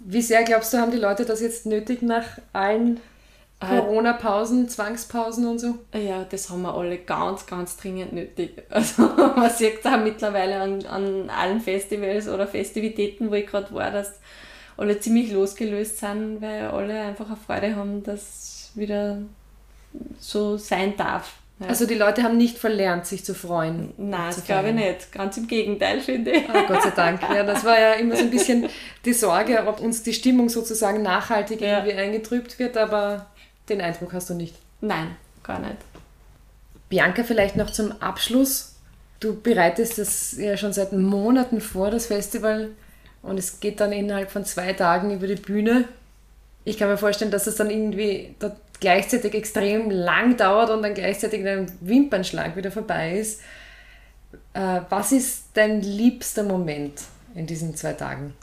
Wie 0.00 0.20
sehr 0.20 0.42
glaubst 0.42 0.74
du, 0.74 0.78
haben 0.78 0.90
die 0.90 0.98
Leute 0.98 1.24
das 1.24 1.40
jetzt 1.40 1.66
nötig 1.66 2.02
nach 2.02 2.24
allen 2.52 2.98
äh, 3.60 3.66
Corona-Pausen, 3.66 4.68
Zwangspausen 4.68 5.46
und 5.46 5.60
so? 5.60 5.78
Ja, 5.94 6.26
das 6.28 6.50
haben 6.50 6.62
wir 6.62 6.74
alle 6.74 6.98
ganz, 6.98 7.46
ganz 7.46 7.76
dringend 7.76 8.12
nötig. 8.12 8.60
Also 8.70 9.02
man 9.02 9.50
sieht 9.50 9.84
es 9.84 9.86
auch 9.86 9.98
mittlerweile 9.98 10.60
an, 10.60 10.84
an 10.86 11.30
allen 11.30 11.60
Festivals 11.60 12.26
oder 12.26 12.48
Festivitäten, 12.48 13.30
wo 13.30 13.34
ich 13.34 13.46
gerade 13.46 13.72
war, 13.72 13.92
dass 13.92 14.18
alle 14.76 14.98
ziemlich 14.98 15.32
losgelöst 15.32 15.98
sind, 15.98 16.40
weil 16.40 16.66
alle 16.66 17.00
einfach 17.00 17.26
eine 17.26 17.36
Freude 17.36 17.76
haben, 17.76 18.02
dass 18.02 18.72
wieder 18.74 19.18
so 20.18 20.56
sein 20.56 20.96
darf. 20.96 21.34
Ja. 21.60 21.68
Also 21.68 21.86
die 21.86 21.94
Leute 21.94 22.24
haben 22.24 22.36
nicht 22.36 22.58
verlernt, 22.58 23.06
sich 23.06 23.24
zu 23.24 23.32
freuen. 23.32 23.92
Nein, 23.96 24.32
das 24.34 24.44
glaube 24.44 24.70
ich 24.70 24.74
nicht. 24.74 25.12
Ganz 25.12 25.36
im 25.36 25.46
Gegenteil, 25.46 26.00
finde 26.00 26.32
ich. 26.32 26.48
Oh, 26.48 26.66
Gott 26.66 26.82
sei 26.82 26.90
Dank. 26.90 27.22
Ja, 27.22 27.44
das 27.44 27.64
war 27.64 27.78
ja 27.78 27.92
immer 27.92 28.16
so 28.16 28.22
ein 28.22 28.30
bisschen 28.30 28.68
die 29.04 29.12
Sorge, 29.12 29.64
ob 29.66 29.80
uns 29.80 30.02
die 30.02 30.14
Stimmung 30.14 30.48
sozusagen 30.48 31.02
nachhaltig 31.02 31.60
ja. 31.60 31.78
irgendwie 31.78 31.96
eingetrübt 31.96 32.58
wird, 32.58 32.76
aber 32.76 33.26
den 33.68 33.80
Eindruck 33.80 34.12
hast 34.12 34.30
du 34.30 34.34
nicht. 34.34 34.56
Nein, 34.80 35.16
gar 35.44 35.60
nicht. 35.60 35.76
Bianca, 36.88 37.22
vielleicht 37.22 37.56
noch 37.56 37.70
zum 37.70 37.92
Abschluss. 38.02 38.74
Du 39.20 39.40
bereitest 39.40 39.98
das 39.98 40.36
ja 40.36 40.56
schon 40.56 40.72
seit 40.72 40.92
Monaten 40.92 41.60
vor, 41.60 41.90
das 41.90 42.06
Festival, 42.06 42.70
und 43.24 43.38
es 43.38 43.60
geht 43.60 43.80
dann 43.80 43.92
innerhalb 43.92 44.30
von 44.30 44.44
zwei 44.44 44.72
Tagen 44.72 45.10
über 45.10 45.26
die 45.26 45.34
Bühne. 45.34 45.88
Ich 46.64 46.78
kann 46.78 46.88
mir 46.88 46.96
vorstellen, 46.96 47.30
dass 47.30 47.46
es 47.46 47.56
dann 47.56 47.70
irgendwie 47.70 48.34
gleichzeitig 48.80 49.34
extrem 49.34 49.90
lang 49.90 50.36
dauert 50.36 50.70
und 50.70 50.82
dann 50.82 50.94
gleichzeitig 50.94 51.40
in 51.40 51.48
einem 51.48 51.66
Wimpernschlag 51.80 52.56
wieder 52.56 52.70
vorbei 52.70 53.18
ist. 53.18 53.40
Äh, 54.52 54.80
was 54.88 55.12
ist 55.12 55.46
dein 55.54 55.82
liebster 55.82 56.42
Moment 56.42 57.02
in 57.34 57.46
diesen 57.46 57.76
zwei 57.76 57.92
Tagen? 57.92 58.34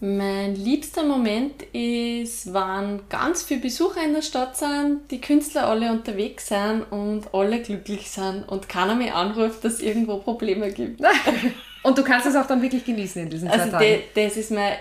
Mein 0.00 0.54
liebster 0.56 1.04
Moment 1.04 1.62
ist, 1.72 2.52
wenn 2.52 3.00
ganz 3.08 3.42
viele 3.42 3.60
Besucher 3.60 4.04
in 4.04 4.12
der 4.12 4.22
Stadt 4.22 4.56
sind, 4.56 5.10
die 5.10 5.20
Künstler 5.20 5.68
alle 5.68 5.90
unterwegs 5.90 6.48
sind 6.48 6.82
und 6.90 7.32
alle 7.32 7.62
glücklich 7.62 8.10
sind 8.10 8.42
und 8.48 8.68
keiner 8.68 8.96
mehr 8.96 9.14
anruft, 9.14 9.64
dass 9.64 9.74
es 9.74 9.80
irgendwo 9.80 10.18
Probleme 10.18 10.72
gibt. 10.72 11.00
und 11.84 11.96
du 11.96 12.02
kannst 12.02 12.26
es 12.26 12.34
auch 12.34 12.46
dann 12.46 12.60
wirklich 12.60 12.84
genießen 12.84 13.22
in 13.22 13.30
diesen 13.30 13.48
zwei 13.48 13.54
also 13.54 13.70
Tagen? 13.70 13.84
Also 13.84 14.02
das 14.14 14.36
ist 14.36 14.50
mein 14.50 14.72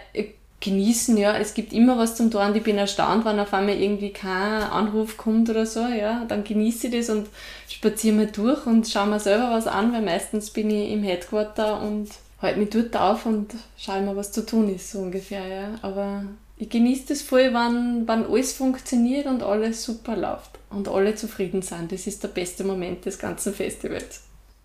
genießen, 0.63 1.18
ja. 1.18 1.38
Es 1.38 1.54
gibt 1.54 1.74
immer 1.74 1.98
was 1.98 2.16
zum 2.16 2.32
Tun. 2.32 2.56
Ich 2.56 2.63
bin 2.63 2.78
erstaunt, 2.78 3.26
wenn 3.26 3.39
auf 3.39 3.54
einmal 3.54 3.80
irgendwie 3.80 4.12
kein 4.12 4.63
Anruf 4.63 5.18
kommt 5.18 5.50
oder 5.50 5.66
so, 5.66 5.82
ja. 5.82 6.26
Dann 6.26 6.44
genieße 6.44 6.88
ich 6.88 6.94
das 6.94 7.10
und 7.10 7.28
spaziere 7.70 8.16
mal 8.16 8.28
durch 8.28 8.66
und 8.66 8.88
schaue 8.88 9.08
mir 9.08 9.20
selber 9.20 9.52
was 9.52 9.68
an, 9.68 9.94
weil 9.94 10.02
meistens 10.02 10.52
bin 10.52 10.70
ich 10.70 10.92
im 10.92 11.04
Headquarter 11.04 11.82
und 11.82 12.10
halte 12.42 12.60
mich 12.60 12.70
dort 12.70 12.96
auf 12.96 13.26
und 13.26 13.54
schaue 13.78 14.02
mal, 14.02 14.16
was 14.16 14.32
zu 14.32 14.46
tun 14.46 14.74
ist, 14.74 14.92
so 14.92 15.00
ungefähr, 15.00 15.46
ja. 15.46 15.68
Aber 15.82 16.24
ich 16.58 16.70
genieße 16.70 17.08
das 17.10 17.22
voll, 17.22 17.54
wenn, 17.54 18.08
wenn 18.08 18.26
alles 18.26 18.54
funktioniert 18.54 19.26
und 19.26 19.44
alles 19.44 19.84
super 19.84 20.16
läuft 20.16 20.52
und 20.70 20.88
alle 20.88 21.16
zufrieden 21.16 21.62
sind. 21.62 21.92
Das 21.92 22.08
ist 22.08 22.24
der 22.24 22.30
beste 22.30 22.63
Moment 22.63 23.06
des 23.06 23.20
ganzen 23.20 23.54
Festivals. 23.54 24.22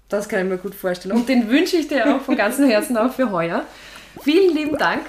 Das 0.09 0.29
kann 0.29 0.41
ich 0.41 0.47
mir 0.47 0.59
gut 0.59 0.75
vorstellen. 0.75 1.17
Und 1.17 1.29
den 1.29 1.49
wünsche 1.49 1.77
ich 1.77 1.89
dir 1.89 2.15
auch 2.15 2.21
von 2.21 2.37
ganzem 2.37 2.69
Herzen 2.69 2.97
auch 2.97 3.13
für 3.13 3.31
heuer. 3.31 3.65
Vielen 4.23 4.55
lieben 4.55 4.77
Dank 4.77 5.03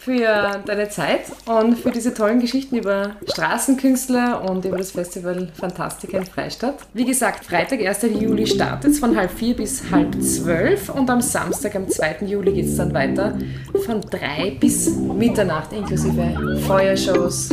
für 0.00 0.62
deine 0.66 0.88
Zeit 0.88 1.22
und 1.46 1.78
für 1.78 1.90
diese 1.90 2.12
tollen 2.12 2.40
Geschichten 2.40 2.76
über 2.76 3.12
Straßenkünstler 3.26 4.48
und 4.48 4.64
über 4.64 4.76
das 4.76 4.90
Festival 4.90 5.48
Fantastica 5.54 6.18
in 6.18 6.26
Freistadt. 6.26 6.76
Wie 6.92 7.04
gesagt, 7.04 7.44
Freitag, 7.44 7.80
1. 7.80 8.02
Juli 8.02 8.46
startet 8.46 8.92
es 8.92 8.98
von 8.98 9.16
halb 9.16 9.30
vier 9.30 9.56
bis 9.56 9.90
halb 9.90 10.20
zwölf 10.22 10.90
und 10.90 11.08
am 11.08 11.20
Samstag, 11.20 11.74
am 11.76 11.88
2. 11.88 12.26
Juli 12.26 12.52
geht 12.52 12.66
es 12.66 12.76
dann 12.76 12.92
weiter 12.92 13.38
von 13.86 14.00
drei 14.02 14.56
bis 14.60 14.90
Mitternacht 14.90 15.72
inklusive 15.72 16.60
Feuershows, 16.66 17.50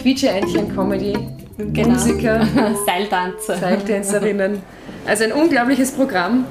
Quietsche-Entchen-Comedy, 0.00 1.18
genau. 1.58 1.88
Musiker, 1.90 2.46
Seiltanzer, 2.86 3.56
Seiltänzerinnen. 3.56 4.62
Also 5.06 5.24
ein 5.24 5.32
unglaubliches 5.32 5.92
Programm 5.92 6.44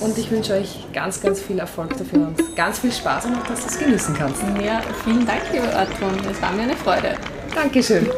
und 0.00 0.18
ich 0.18 0.30
wünsche 0.30 0.54
euch 0.54 0.86
ganz, 0.92 1.20
ganz 1.20 1.40
viel 1.40 1.58
Erfolg 1.58 1.96
dafür 1.96 2.26
und 2.28 2.56
ganz 2.56 2.80
viel 2.80 2.92
Spaß 2.92 3.26
und 3.26 3.36
auch, 3.36 3.46
dass 3.46 3.60
du 3.60 3.68
es 3.68 3.78
genießen 3.78 4.14
kannst. 4.14 4.42
Ja, 4.64 4.80
vielen 5.04 5.24
Dank, 5.26 5.42
lieber 5.52 5.74
Artron. 5.74 6.14
Es 6.30 6.40
war 6.42 6.52
mir 6.52 6.62
eine 6.62 6.76
Freude. 6.76 7.14
Dankeschön. 7.54 8.08